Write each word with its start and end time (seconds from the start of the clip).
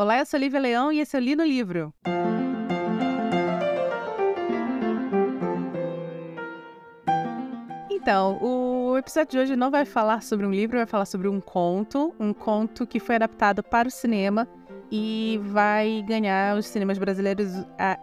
Olá, 0.00 0.18
eu 0.18 0.24
sou 0.24 0.40
Lívia 0.40 0.58
Leão 0.58 0.90
e 0.90 0.98
esse 0.98 1.14
é 1.14 1.20
o 1.20 1.22
Li 1.22 1.36
no 1.36 1.44
Livro. 1.44 1.92
Então, 7.90 8.42
o 8.42 8.96
episódio 8.96 9.32
de 9.32 9.38
hoje 9.40 9.56
não 9.56 9.70
vai 9.70 9.84
falar 9.84 10.22
sobre 10.22 10.46
um 10.46 10.50
livro, 10.50 10.78
vai 10.78 10.86
falar 10.86 11.04
sobre 11.04 11.28
um 11.28 11.38
conto, 11.38 12.14
um 12.18 12.32
conto 12.32 12.86
que 12.86 12.98
foi 12.98 13.16
adaptado 13.16 13.62
para 13.62 13.88
o 13.88 13.90
cinema 13.90 14.48
e 14.90 15.38
vai 15.44 16.02
ganhar 16.08 16.56
os 16.56 16.64
cinemas 16.64 16.96
brasileiros 16.96 17.52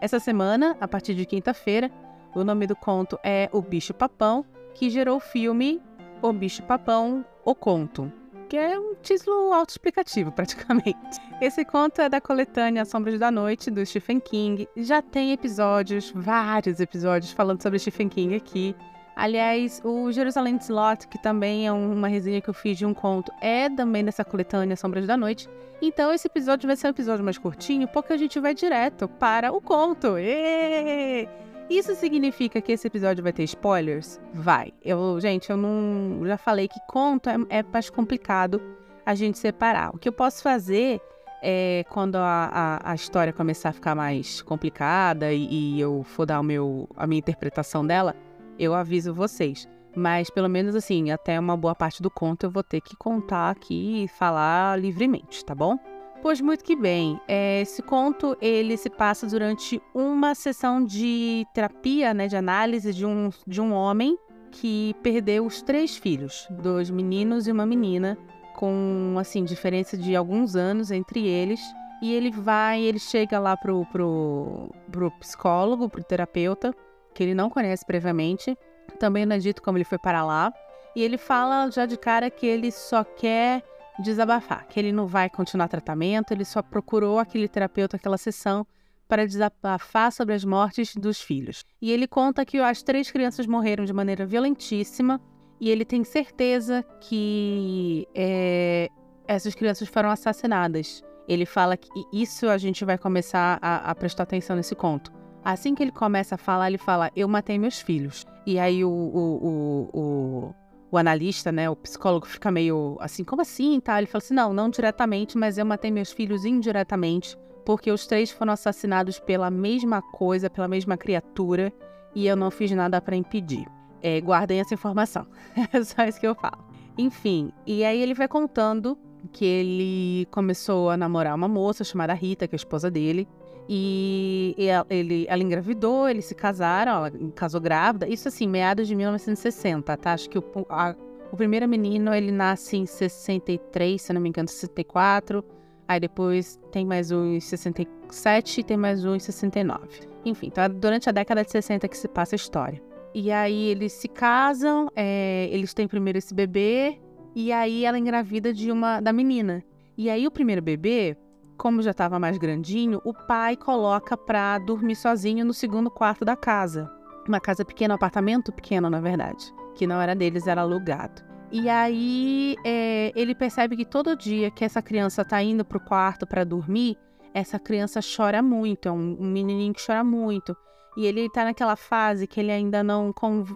essa 0.00 0.20
semana, 0.20 0.76
a 0.80 0.86
partir 0.86 1.16
de 1.16 1.26
quinta-feira. 1.26 1.90
O 2.32 2.44
nome 2.44 2.68
do 2.68 2.76
conto 2.76 3.18
é 3.24 3.50
O 3.52 3.60
Bicho 3.60 3.92
Papão, 3.92 4.44
que 4.72 4.88
gerou 4.88 5.16
o 5.16 5.20
filme 5.20 5.82
O 6.22 6.32
Bicho 6.32 6.62
Papão, 6.62 7.24
O 7.44 7.56
Conto 7.56 8.12
que 8.48 8.56
é 8.56 8.78
um 8.78 8.94
título 9.02 9.52
autoexplicativo, 9.52 10.32
praticamente. 10.32 11.20
Esse 11.40 11.64
conto 11.64 12.00
é 12.00 12.08
da 12.08 12.20
coletânea 12.20 12.84
Sombras 12.84 13.18
da 13.18 13.30
Noite, 13.30 13.70
do 13.70 13.84
Stephen 13.84 14.18
King. 14.18 14.66
Já 14.76 15.02
tem 15.02 15.32
episódios, 15.32 16.10
vários 16.14 16.80
episódios, 16.80 17.30
falando 17.30 17.62
sobre 17.62 17.78
Stephen 17.78 18.08
King 18.08 18.34
aqui. 18.34 18.74
Aliás, 19.14 19.80
o 19.84 20.10
Jerusalém 20.12 20.56
Slot, 20.56 21.08
que 21.08 21.20
também 21.20 21.66
é 21.66 21.72
uma 21.72 22.08
resenha 22.08 22.40
que 22.40 22.48
eu 22.48 22.54
fiz 22.54 22.78
de 22.78 22.86
um 22.86 22.94
conto, 22.94 23.32
é 23.40 23.68
também 23.68 24.04
dessa 24.04 24.24
coletânea 24.24 24.76
Sombras 24.76 25.06
da 25.06 25.16
Noite. 25.16 25.48
Então, 25.82 26.12
esse 26.12 26.26
episódio 26.26 26.66
vai 26.66 26.76
ser 26.76 26.86
um 26.86 26.90
episódio 26.90 27.24
mais 27.24 27.36
curtinho, 27.36 27.86
porque 27.88 28.12
a 28.12 28.16
gente 28.16 28.38
vai 28.40 28.54
direto 28.54 29.08
para 29.08 29.52
o 29.52 29.60
conto. 29.60 30.16
Êêê! 30.16 31.47
Isso 31.70 31.94
significa 31.94 32.62
que 32.62 32.72
esse 32.72 32.86
episódio 32.86 33.22
vai 33.22 33.32
ter 33.32 33.44
spoilers? 33.44 34.18
Vai. 34.32 34.72
Eu, 34.82 35.20
gente, 35.20 35.50
eu 35.50 35.56
não. 35.56 36.26
Já 36.26 36.38
falei 36.38 36.66
que 36.66 36.80
conto 36.88 37.28
é, 37.28 37.36
é 37.50 37.62
mais 37.62 37.90
complicado 37.90 38.60
a 39.04 39.14
gente 39.14 39.38
separar. 39.38 39.94
O 39.94 39.98
que 39.98 40.08
eu 40.08 40.12
posso 40.12 40.42
fazer 40.42 41.00
é 41.42 41.84
quando 41.90 42.16
a, 42.16 42.50
a, 42.52 42.92
a 42.92 42.94
história 42.94 43.32
começar 43.32 43.68
a 43.68 43.72
ficar 43.72 43.94
mais 43.94 44.42
complicada 44.42 45.32
e, 45.32 45.76
e, 45.76 45.80
eu 45.80 46.02
for 46.02 46.26
dar 46.26 46.40
o 46.40 46.42
meu, 46.42 46.88
a 46.96 47.06
minha 47.06 47.18
interpretação 47.18 47.86
dela, 47.86 48.16
eu 48.58 48.74
aviso 48.74 49.14
vocês. 49.14 49.68
Mas 49.94 50.30
pelo 50.30 50.48
menos 50.48 50.74
assim, 50.74 51.10
até 51.10 51.38
uma 51.38 51.56
boa 51.56 51.74
parte 51.74 52.02
do 52.02 52.10
conto 52.10 52.44
eu 52.44 52.50
vou 52.50 52.62
ter 52.62 52.80
que 52.80 52.96
contar 52.96 53.50
aqui 53.50 54.04
e 54.04 54.08
falar 54.08 54.78
livremente, 54.78 55.44
tá 55.44 55.54
bom? 55.54 55.78
Pois 56.20 56.40
muito 56.40 56.64
que 56.64 56.74
bem. 56.74 57.20
É, 57.28 57.60
esse 57.60 57.80
conto 57.80 58.36
ele 58.40 58.76
se 58.76 58.90
passa 58.90 59.26
durante 59.26 59.80
uma 59.94 60.34
sessão 60.34 60.84
de 60.84 61.46
terapia, 61.54 62.12
né, 62.12 62.26
de 62.26 62.36
análise 62.36 62.92
de 62.92 63.06
um, 63.06 63.30
de 63.46 63.60
um 63.60 63.72
homem 63.72 64.18
que 64.50 64.94
perdeu 65.02 65.46
os 65.46 65.62
três 65.62 65.96
filhos, 65.96 66.46
dois 66.50 66.90
meninos 66.90 67.46
e 67.46 67.52
uma 67.52 67.66
menina, 67.66 68.18
com 68.56 69.14
assim 69.18 69.44
diferença 69.44 69.96
de 69.96 70.16
alguns 70.16 70.56
anos 70.56 70.90
entre 70.90 71.26
eles. 71.26 71.60
E 72.02 72.12
ele 72.12 72.30
vai, 72.30 72.80
ele 72.80 72.98
chega 72.98 73.38
lá 73.38 73.56
pro, 73.56 73.84
pro, 73.86 74.70
pro 74.90 75.10
psicólogo, 75.12 75.88
pro 75.88 76.02
terapeuta, 76.02 76.74
que 77.14 77.22
ele 77.22 77.34
não 77.34 77.50
conhece 77.50 77.84
previamente. 77.84 78.56
Também 78.98 79.26
não 79.26 79.36
é 79.36 79.38
dito 79.38 79.62
como 79.62 79.78
ele 79.78 79.84
foi 79.84 79.98
para 79.98 80.24
lá. 80.24 80.52
E 80.94 81.02
ele 81.02 81.18
fala 81.18 81.70
já 81.70 81.86
de 81.86 81.96
cara 81.96 82.30
que 82.30 82.46
ele 82.46 82.70
só 82.72 83.04
quer 83.04 83.62
desabafar, 83.98 84.66
que 84.68 84.78
ele 84.78 84.92
não 84.92 85.06
vai 85.06 85.28
continuar 85.28 85.68
tratamento, 85.68 86.32
ele 86.32 86.44
só 86.44 86.62
procurou 86.62 87.18
aquele 87.18 87.48
terapeuta, 87.48 87.96
aquela 87.96 88.18
sessão, 88.18 88.66
para 89.08 89.26
desabafar 89.26 90.12
sobre 90.12 90.34
as 90.34 90.44
mortes 90.44 90.94
dos 90.94 91.20
filhos. 91.20 91.64
E 91.80 91.90
ele 91.90 92.06
conta 92.06 92.44
que 92.44 92.58
as 92.58 92.82
três 92.82 93.10
crianças 93.10 93.46
morreram 93.46 93.84
de 93.84 93.92
maneira 93.92 94.26
violentíssima 94.26 95.20
e 95.60 95.70
ele 95.70 95.84
tem 95.84 96.04
certeza 96.04 96.84
que 97.00 98.06
é, 98.14 98.88
essas 99.26 99.54
crianças 99.54 99.88
foram 99.88 100.10
assassinadas. 100.10 101.02
Ele 101.26 101.44
fala 101.44 101.76
que 101.76 101.88
isso 102.12 102.48
a 102.48 102.58
gente 102.58 102.84
vai 102.84 102.96
começar 102.96 103.58
a, 103.60 103.90
a 103.90 103.94
prestar 103.94 104.22
atenção 104.22 104.54
nesse 104.56 104.74
conto. 104.74 105.12
Assim 105.44 105.74
que 105.74 105.82
ele 105.82 105.92
começa 105.92 106.34
a 106.34 106.38
falar, 106.38 106.68
ele 106.68 106.78
fala: 106.78 107.10
Eu 107.16 107.28
matei 107.28 107.58
meus 107.58 107.80
filhos. 107.80 108.26
E 108.46 108.58
aí 108.58 108.84
o, 108.84 108.90
o, 108.90 109.90
o, 109.92 110.00
o 110.00 110.54
o 110.90 110.96
analista, 110.96 111.52
né, 111.52 111.68
o 111.68 111.76
psicólogo 111.76 112.26
fica 112.26 112.50
meio 112.50 112.96
assim, 113.00 113.22
como 113.24 113.42
assim, 113.42 113.78
tá? 113.80 113.98
Ele 113.98 114.06
fala 114.06 114.22
assim, 114.22 114.34
não, 114.34 114.52
não 114.52 114.70
diretamente, 114.70 115.36
mas 115.36 115.58
eu 115.58 115.66
matei 115.66 115.90
meus 115.90 116.12
filhos 116.12 116.44
indiretamente, 116.44 117.36
porque 117.64 117.90
os 117.90 118.06
três 118.06 118.30
foram 118.30 118.52
assassinados 118.52 119.18
pela 119.18 119.50
mesma 119.50 120.00
coisa, 120.00 120.48
pela 120.48 120.68
mesma 120.68 120.96
criatura, 120.96 121.72
e 122.14 122.26
eu 122.26 122.36
não 122.36 122.50
fiz 122.50 122.70
nada 122.70 123.00
para 123.00 123.16
impedir. 123.16 123.66
É, 124.00 124.20
guardem 124.20 124.60
essa 124.60 124.74
informação. 124.74 125.26
é 125.72 125.82
só 125.82 126.04
isso 126.04 126.20
que 126.20 126.26
eu 126.26 126.34
falo. 126.34 126.64
Enfim, 126.96 127.52
e 127.66 127.84
aí 127.84 128.00
ele 128.00 128.14
vai 128.14 128.26
contando 128.26 128.98
que 129.32 129.44
ele 129.44 130.26
começou 130.30 130.90
a 130.90 130.96
namorar 130.96 131.34
uma 131.34 131.48
moça 131.48 131.84
chamada 131.84 132.14
Rita, 132.14 132.46
que 132.46 132.54
é 132.54 132.56
a 132.56 132.62
esposa 132.62 132.90
dele, 132.90 133.28
e 133.68 134.54
ele, 134.88 135.26
ela 135.28 135.42
engravidou, 135.42 136.08
eles 136.08 136.24
se 136.24 136.34
casaram, 136.34 136.92
ela 136.92 137.12
casou 137.34 137.60
grávida. 137.60 138.08
Isso 138.08 138.28
assim, 138.28 138.48
meados 138.48 138.88
de 138.88 138.94
1960, 138.94 139.94
tá? 139.98 140.12
Acho 140.14 140.30
que 140.30 140.38
o, 140.38 140.44
a, 140.70 140.94
o 141.30 141.36
primeiro 141.36 141.68
menino 141.68 142.14
ele 142.14 142.32
nasce 142.32 142.78
em 142.78 142.86
63, 142.86 144.00
se 144.00 144.12
não 144.12 144.22
me 144.22 144.30
engano, 144.30 144.48
64. 144.48 145.44
Aí 145.86 146.00
depois 146.00 146.58
tem 146.72 146.86
mais 146.86 147.10
um 147.10 147.34
em 147.34 147.40
67 147.40 148.60
e 148.60 148.64
tem 148.64 148.76
mais 148.76 149.04
um 149.04 149.14
em 149.14 149.18
69. 149.18 150.00
Enfim, 150.24 150.46
então 150.46 150.64
é 150.64 150.68
durante 150.68 151.08
a 151.08 151.12
década 151.12 151.44
de 151.44 151.50
60 151.50 151.86
que 151.88 151.96
se 151.96 152.08
passa 152.08 152.34
a 152.34 152.36
história. 152.36 152.80
E 153.14 153.30
aí 153.30 153.68
eles 153.68 153.92
se 153.92 154.08
casam, 154.08 154.88
é, 154.94 155.48
eles 155.50 155.74
têm 155.74 155.88
primeiro 155.88 156.18
esse 156.18 156.34
bebê, 156.34 156.98
e 157.40 157.52
aí 157.52 157.84
ela 157.84 157.96
engravida 157.96 158.52
de 158.52 158.72
uma 158.72 159.00
da 159.00 159.12
menina. 159.12 159.62
E 159.96 160.10
aí 160.10 160.26
o 160.26 160.30
primeiro 160.30 160.60
bebê 160.60 161.16
como 161.56 161.82
já 161.82 161.92
estava 161.92 162.18
mais 162.18 162.36
grandinho, 162.36 163.00
o 163.04 163.12
pai 163.12 163.56
coloca 163.56 164.16
para 164.16 164.58
dormir 164.58 164.96
sozinho 164.96 165.44
no 165.44 165.52
segundo 165.52 165.88
quarto 165.88 166.24
da 166.24 166.36
casa. 166.36 166.90
Uma 167.28 167.40
casa 167.40 167.64
pequena, 167.64 167.94
um 167.94 167.96
apartamento 167.96 168.52
pequeno, 168.52 168.90
na 168.90 169.00
verdade, 169.00 169.52
que 169.74 169.86
não 169.86 170.00
era 170.00 170.14
deles, 170.14 170.46
era 170.46 170.62
alugado. 170.62 171.22
E 171.52 171.68
aí 171.68 172.56
é, 172.64 173.12
ele 173.14 173.34
percebe 173.34 173.76
que 173.76 173.84
todo 173.84 174.16
dia 174.16 174.50
que 174.50 174.64
essa 174.64 174.80
criança 174.80 175.22
está 175.22 175.42
indo 175.42 175.64
para 175.64 175.78
o 175.78 175.84
quarto 175.84 176.26
para 176.26 176.44
dormir, 176.44 176.96
essa 177.34 177.58
criança 177.58 178.00
chora 178.00 178.42
muito, 178.42 178.88
é 178.88 178.92
um, 178.92 179.16
um 179.20 179.26
menininho 179.26 179.74
que 179.74 179.84
chora 179.84 180.02
muito. 180.02 180.56
E 180.96 181.06
ele 181.06 181.26
está 181.26 181.44
naquela 181.44 181.76
fase 181.76 182.26
que 182.26 182.40
ele 182.40 182.50
ainda 182.50 182.82
não, 182.82 183.12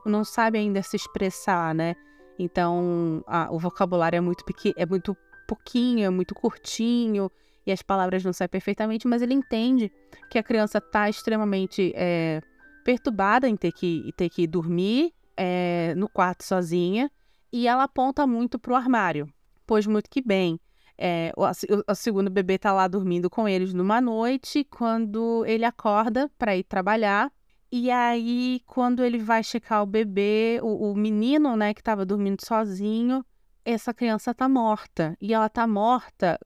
não 0.06 0.24
sabe 0.24 0.58
ainda 0.58 0.82
se 0.82 0.96
expressar, 0.96 1.74
né? 1.74 1.94
Então 2.38 3.22
a, 3.26 3.52
o 3.52 3.58
vocabulário 3.58 4.16
é 4.16 4.20
muito 4.20 4.44
pequeno, 4.44 4.74
é 4.76 4.86
muito 4.86 5.16
pouquinho, 5.46 6.04
é 6.04 6.10
muito 6.10 6.34
curtinho 6.34 7.30
e 7.66 7.72
as 7.72 7.82
palavras 7.82 8.24
não 8.24 8.32
saem 8.32 8.48
perfeitamente, 8.48 9.06
mas 9.06 9.22
ele 9.22 9.34
entende 9.34 9.90
que 10.30 10.38
a 10.38 10.42
criança 10.42 10.78
está 10.78 11.08
extremamente 11.08 11.92
é, 11.94 12.40
perturbada 12.84 13.48
em 13.48 13.56
ter 13.56 13.72
que, 13.72 14.12
ter 14.16 14.28
que 14.28 14.46
dormir 14.46 15.12
é, 15.36 15.94
no 15.96 16.08
quarto 16.08 16.44
sozinha 16.44 17.10
e 17.52 17.68
ela 17.68 17.84
aponta 17.84 18.26
muito 18.26 18.58
para 18.58 18.72
o 18.72 18.76
armário. 18.76 19.28
Pois 19.66 19.86
muito 19.86 20.10
que 20.10 20.22
bem. 20.22 20.58
É, 20.98 21.32
o, 21.36 21.44
o, 21.90 21.94
segundo 21.94 22.30
bebê 22.30 22.54
está 22.54 22.72
lá 22.72 22.86
dormindo 22.86 23.28
com 23.28 23.48
eles 23.48 23.72
numa 23.72 24.00
noite, 24.00 24.64
quando 24.64 25.44
ele 25.46 25.64
acorda 25.64 26.30
para 26.38 26.56
ir 26.56 26.64
trabalhar. 26.64 27.30
E 27.72 27.90
aí, 27.90 28.60
quando 28.66 29.02
ele 29.02 29.18
vai 29.18 29.42
checar 29.42 29.82
o 29.82 29.86
bebê, 29.86 30.60
o, 30.62 30.92
o 30.92 30.94
menino, 30.94 31.56
né, 31.56 31.72
que 31.72 31.80
estava 31.80 32.04
dormindo 32.04 32.44
sozinho, 32.44 33.24
essa 33.64 33.94
criança 33.94 34.32
está 34.32 34.46
morta. 34.46 35.16
E 35.18 35.32
ela 35.32 35.46
está 35.46 35.66
morta 35.66 36.38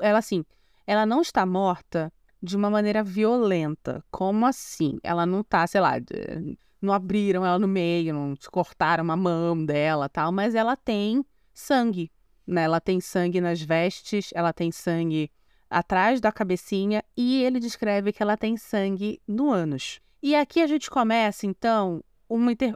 ela 0.00 0.18
assim, 0.18 0.44
ela 0.86 1.06
não 1.06 1.20
está 1.20 1.46
morta 1.46 2.12
de 2.42 2.56
uma 2.56 2.68
maneira 2.68 3.02
violenta. 3.02 4.04
Como 4.10 4.44
assim? 4.46 4.98
Ela 5.02 5.24
não 5.24 5.42
tá, 5.42 5.66
sei 5.66 5.80
lá, 5.80 5.92
não 6.80 6.92
abriram 6.92 7.46
ela 7.46 7.58
no 7.58 7.68
meio, 7.68 8.12
não 8.12 8.34
cortaram 8.50 9.04
uma 9.04 9.16
mão 9.16 9.64
dela, 9.64 10.08
tal, 10.08 10.32
mas 10.32 10.54
ela 10.54 10.76
tem 10.76 11.24
sangue, 11.54 12.10
né? 12.46 12.62
Ela 12.62 12.80
tem 12.80 13.00
sangue 13.00 13.40
nas 13.40 13.60
vestes, 13.60 14.30
ela 14.34 14.52
tem 14.52 14.72
sangue 14.72 15.30
atrás 15.70 16.20
da 16.20 16.30
cabecinha 16.30 17.02
e 17.16 17.42
ele 17.42 17.58
descreve 17.60 18.12
que 18.12 18.22
ela 18.22 18.36
tem 18.36 18.56
sangue 18.56 19.20
no 19.26 19.50
ânus. 19.50 20.00
E 20.22 20.36
aqui 20.36 20.60
a 20.60 20.68
gente 20.68 20.88
começa, 20.88 21.46
então, 21.46 22.00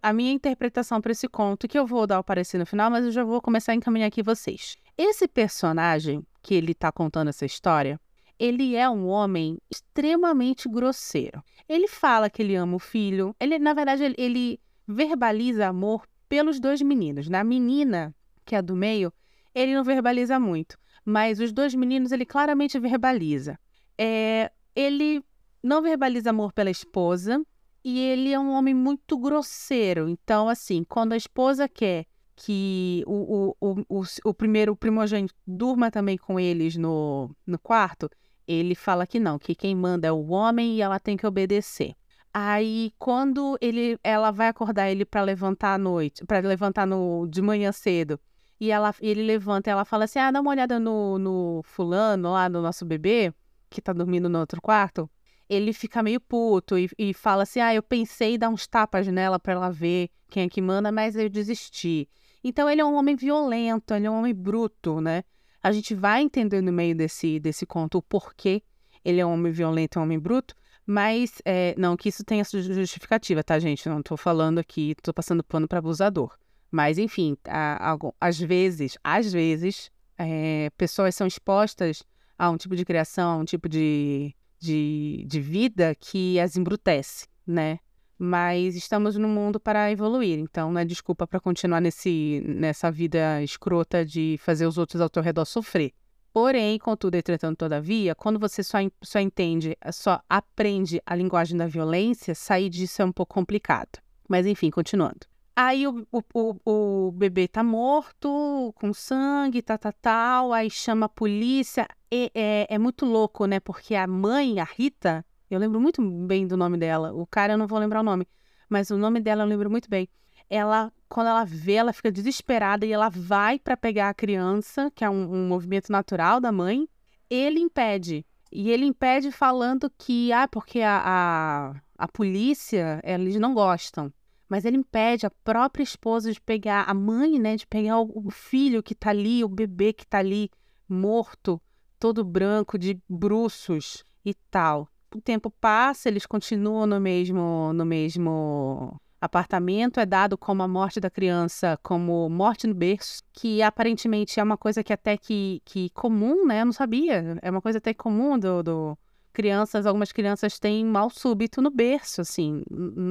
a 0.02 0.12
minha 0.12 0.32
interpretação 0.32 1.00
para 1.00 1.12
esse 1.12 1.28
conto, 1.28 1.68
que 1.68 1.78
eu 1.78 1.86
vou 1.86 2.04
dar 2.04 2.18
o 2.18 2.24
parecer 2.24 2.58
no 2.58 2.66
final, 2.66 2.90
mas 2.90 3.04
eu 3.04 3.12
já 3.12 3.22
vou 3.22 3.40
começar 3.40 3.70
a 3.70 3.74
encaminhar 3.76 4.08
aqui 4.08 4.20
vocês. 4.20 4.76
Esse 4.98 5.28
personagem 5.28 6.26
que 6.42 6.54
ele 6.56 6.72
está 6.72 6.90
contando 6.90 7.28
essa 7.28 7.46
história, 7.46 8.00
ele 8.36 8.74
é 8.74 8.90
um 8.90 9.06
homem 9.06 9.58
extremamente 9.70 10.68
grosseiro. 10.68 11.40
Ele 11.68 11.86
fala 11.86 12.28
que 12.28 12.42
ele 12.42 12.56
ama 12.56 12.76
o 12.76 12.80
filho. 12.80 13.34
Ele, 13.38 13.60
na 13.60 13.72
verdade, 13.74 14.02
ele, 14.02 14.14
ele 14.18 14.60
verbaliza 14.86 15.68
amor 15.68 16.04
pelos 16.28 16.58
dois 16.58 16.82
meninos. 16.82 17.28
Na 17.28 17.44
menina, 17.44 18.12
que 18.44 18.56
é 18.56 18.60
do 18.60 18.74
meio, 18.74 19.12
ele 19.54 19.72
não 19.72 19.84
verbaliza 19.84 20.40
muito. 20.40 20.76
Mas 21.04 21.38
os 21.38 21.52
dois 21.52 21.74
meninos, 21.76 22.10
ele 22.10 22.26
claramente 22.26 22.76
verbaliza. 22.80 23.56
É, 23.96 24.50
ele 24.74 25.22
não 25.66 25.82
verbaliza 25.82 26.30
amor 26.30 26.52
pela 26.52 26.70
esposa 26.70 27.44
e 27.84 27.98
ele 27.98 28.32
é 28.32 28.38
um 28.38 28.52
homem 28.52 28.72
muito 28.72 29.18
grosseiro. 29.18 30.08
Então, 30.08 30.48
assim, 30.48 30.84
quando 30.84 31.12
a 31.12 31.16
esposa 31.16 31.68
quer 31.68 32.06
que 32.36 33.02
o, 33.06 33.54
o, 33.60 33.84
o, 33.88 34.02
o, 34.24 34.34
primeiro 34.34 34.76
primogênito 34.76 35.34
durma 35.46 35.90
também 35.90 36.16
com 36.16 36.38
eles 36.38 36.76
no, 36.76 37.34
no 37.46 37.58
quarto, 37.58 38.08
ele 38.46 38.74
fala 38.74 39.06
que 39.06 39.18
não, 39.18 39.38
que 39.38 39.54
quem 39.54 39.74
manda 39.74 40.06
é 40.06 40.12
o 40.12 40.28
homem 40.28 40.76
e 40.76 40.82
ela 40.82 41.00
tem 41.00 41.16
que 41.16 41.26
obedecer. 41.26 41.94
Aí, 42.32 42.92
quando 42.98 43.58
ele, 43.60 43.98
ela 44.04 44.30
vai 44.30 44.48
acordar 44.48 44.90
ele 44.90 45.04
para 45.04 45.22
levantar 45.22 45.74
à 45.74 45.78
noite, 45.78 46.24
para 46.26 46.46
levantar 46.46 46.86
no, 46.86 47.26
de 47.26 47.40
manhã 47.40 47.72
cedo, 47.72 48.20
e 48.60 48.70
ela, 48.70 48.94
ele 49.00 49.22
levanta 49.22 49.70
e 49.70 49.72
ela 49.72 49.84
fala 49.84 50.04
assim: 50.04 50.18
Ah, 50.18 50.30
dá 50.30 50.40
uma 50.40 50.50
olhada 50.50 50.78
no, 50.78 51.18
no 51.18 51.62
fulano 51.64 52.32
lá, 52.32 52.48
no 52.48 52.60
nosso 52.60 52.84
bebê, 52.84 53.32
que 53.70 53.80
tá 53.80 53.92
dormindo 53.92 54.28
no 54.28 54.38
outro 54.38 54.60
quarto. 54.60 55.10
Ele 55.48 55.72
fica 55.72 56.02
meio 56.02 56.20
puto 56.20 56.78
e, 56.78 56.88
e 56.98 57.14
fala 57.14 57.44
assim: 57.44 57.60
Ah, 57.60 57.74
eu 57.74 57.82
pensei 57.82 58.34
em 58.34 58.38
dar 58.38 58.48
uns 58.48 58.66
tapas 58.66 59.06
nela 59.06 59.38
para 59.38 59.52
ela 59.52 59.70
ver 59.70 60.10
quem 60.28 60.44
é 60.44 60.48
que 60.48 60.60
manda, 60.60 60.90
mas 60.90 61.16
eu 61.16 61.28
desisti. 61.28 62.08
Então, 62.42 62.68
ele 62.70 62.80
é 62.80 62.84
um 62.84 62.94
homem 62.94 63.16
violento, 63.16 63.94
ele 63.94 64.06
é 64.06 64.10
um 64.10 64.18
homem 64.18 64.34
bruto, 64.34 65.00
né? 65.00 65.24
A 65.62 65.72
gente 65.72 65.94
vai 65.94 66.22
entender 66.22 66.60
no 66.60 66.72
meio 66.72 66.94
desse, 66.94 67.40
desse 67.40 67.66
conto 67.66 67.98
o 67.98 68.02
porquê 68.02 68.62
ele 69.04 69.20
é 69.20 69.26
um 69.26 69.32
homem 69.32 69.52
violento, 69.52 69.98
é 69.98 70.00
um 70.00 70.04
homem 70.04 70.18
bruto, 70.18 70.54
mas, 70.86 71.42
é, 71.44 71.74
não 71.76 71.96
que 71.96 72.08
isso 72.08 72.24
tenha 72.24 72.44
justificativa, 72.44 73.42
tá, 73.42 73.58
gente? 73.58 73.88
Não 73.88 74.00
tô 74.00 74.16
falando 74.16 74.60
aqui, 74.60 74.94
tô 75.02 75.12
passando 75.12 75.42
pano 75.42 75.66
para 75.66 75.80
abusador. 75.80 76.38
Mas, 76.70 76.98
enfim, 76.98 77.36
a, 77.48 77.92
a, 77.92 77.98
às 78.20 78.38
vezes, 78.38 78.96
às 79.02 79.32
vezes, 79.32 79.90
é, 80.16 80.70
pessoas 80.76 81.16
são 81.16 81.26
expostas 81.26 82.04
a 82.38 82.48
um 82.50 82.56
tipo 82.56 82.76
de 82.76 82.84
criação, 82.84 83.32
a 83.32 83.36
um 83.38 83.44
tipo 83.44 83.68
de, 83.68 84.32
de, 84.58 85.24
de 85.26 85.40
vida 85.40 85.94
que 85.94 86.38
as 86.40 86.56
embrutece, 86.56 87.26
né? 87.46 87.78
Mas 88.18 88.74
estamos 88.74 89.16
no 89.16 89.28
mundo 89.28 89.60
para 89.60 89.90
evoluir, 89.90 90.38
então 90.38 90.72
não 90.72 90.80
é 90.80 90.84
desculpa 90.84 91.26
para 91.26 91.38
continuar 91.38 91.80
nesse, 91.80 92.42
nessa 92.46 92.90
vida 92.90 93.42
escrota 93.42 94.04
de 94.04 94.36
fazer 94.40 94.66
os 94.66 94.78
outros 94.78 95.02
ao 95.02 95.10
teu 95.10 95.22
redor 95.22 95.44
sofrer. 95.44 95.92
Porém, 96.32 96.78
contudo, 96.78 97.14
entretanto, 97.14 97.58
todavia, 97.58 98.14
quando 98.14 98.38
você 98.38 98.62
só, 98.62 98.78
só 99.02 99.18
entende, 99.18 99.76
só 99.92 100.20
aprende 100.28 101.00
a 101.06 101.14
linguagem 101.14 101.56
da 101.56 101.66
violência, 101.66 102.34
sair 102.34 102.68
disso 102.68 103.00
é 103.00 103.04
um 103.04 103.12
pouco 103.12 103.34
complicado. 103.34 103.98
Mas 104.28 104.46
enfim, 104.46 104.70
continuando. 104.70 105.26
Aí 105.56 105.88
o, 105.88 106.06
o, 106.12 106.22
o, 106.34 107.08
o 107.08 107.12
bebê 107.12 107.48
tá 107.48 107.62
morto, 107.64 108.74
com 108.76 108.92
sangue, 108.92 109.62
tal, 109.62 109.78
tal, 109.78 109.92
tal. 109.94 110.52
Aí 110.52 110.70
chama 110.70 111.06
a 111.06 111.08
polícia. 111.08 111.88
E, 112.12 112.30
é, 112.34 112.66
é 112.68 112.78
muito 112.78 113.06
louco, 113.06 113.46
né? 113.46 113.58
Porque 113.58 113.94
a 113.94 114.06
mãe, 114.06 114.60
a 114.60 114.64
Rita, 114.64 115.24
eu 115.50 115.58
lembro 115.58 115.80
muito 115.80 116.02
bem 116.26 116.46
do 116.46 116.56
nome 116.56 116.76
dela. 116.76 117.14
O 117.14 117.26
cara 117.26 117.54
eu 117.54 117.58
não 117.58 117.66
vou 117.66 117.78
lembrar 117.78 118.00
o 118.00 118.04
nome, 118.04 118.28
mas 118.68 118.90
o 118.90 118.98
nome 118.98 119.18
dela 119.20 119.42
eu 119.44 119.48
lembro 119.48 119.70
muito 119.70 119.88
bem 119.88 120.08
ela, 120.48 120.92
quando 121.08 121.28
ela 121.28 121.44
vê, 121.44 121.74
ela 121.74 121.92
fica 121.92 122.10
desesperada 122.10 122.86
e 122.86 122.92
ela 122.92 123.08
vai 123.08 123.58
para 123.58 123.76
pegar 123.76 124.08
a 124.08 124.14
criança, 124.14 124.90
que 124.94 125.04
é 125.04 125.10
um, 125.10 125.34
um, 125.34 125.48
movimento 125.48 125.90
natural 125.90 126.40
da 126.40 126.52
mãe. 126.52 126.88
Ele 127.28 127.60
impede. 127.60 128.24
E 128.50 128.70
ele 128.70 128.86
impede 128.86 129.32
falando 129.32 129.90
que, 129.98 130.32
ah, 130.32 130.46
porque 130.46 130.80
a, 130.80 131.02
a, 131.04 131.74
a 131.98 132.08
polícia, 132.08 133.00
eles 133.04 133.36
não 133.36 133.52
gostam. 133.52 134.12
Mas 134.48 134.64
ele 134.64 134.76
impede 134.76 135.26
a 135.26 135.30
própria 135.30 135.82
esposa 135.82 136.32
de 136.32 136.40
pegar, 136.40 136.84
a 136.84 136.94
mãe, 136.94 137.38
né, 137.38 137.56
de 137.56 137.66
pegar 137.66 138.00
o, 138.00 138.30
filho 138.30 138.82
que 138.82 138.94
tá 138.94 139.10
ali, 139.10 139.42
o 139.42 139.48
bebê 139.48 139.92
que 139.92 140.06
tá 140.06 140.18
ali, 140.18 140.50
morto, 140.88 141.60
todo 141.98 142.24
branco, 142.24 142.78
de 142.78 143.00
bruços 143.08 144.04
e 144.24 144.34
tal. 144.50 144.88
O 145.14 145.20
tempo 145.20 145.50
passa, 145.50 146.08
eles 146.08 146.26
continuam 146.26 146.86
no 146.86 147.00
mesmo, 147.00 147.72
no 147.72 147.84
mesmo 147.84 149.00
apartamento 149.20 149.98
é 149.98 150.06
dado 150.06 150.36
como 150.36 150.62
a 150.62 150.68
morte 150.68 151.00
da 151.00 151.10
criança, 151.10 151.78
como 151.82 152.28
morte 152.28 152.66
no 152.66 152.74
berço, 152.74 153.22
que 153.32 153.62
aparentemente 153.62 154.38
é 154.38 154.42
uma 154.42 154.56
coisa 154.56 154.82
que 154.82 154.92
até 154.92 155.16
que, 155.16 155.60
que 155.64 155.90
comum, 155.90 156.46
né? 156.46 156.60
Eu 156.60 156.66
não 156.66 156.72
sabia. 156.72 157.38
É 157.42 157.50
uma 157.50 157.62
coisa 157.62 157.78
até 157.78 157.94
comum 157.94 158.38
do, 158.38 158.62
do 158.62 158.98
crianças, 159.36 159.84
algumas 159.84 160.12
crianças 160.12 160.58
têm 160.58 160.82
mal 160.82 161.10
súbito 161.10 161.60
no 161.60 161.70
berço, 161.70 162.22
assim. 162.22 162.62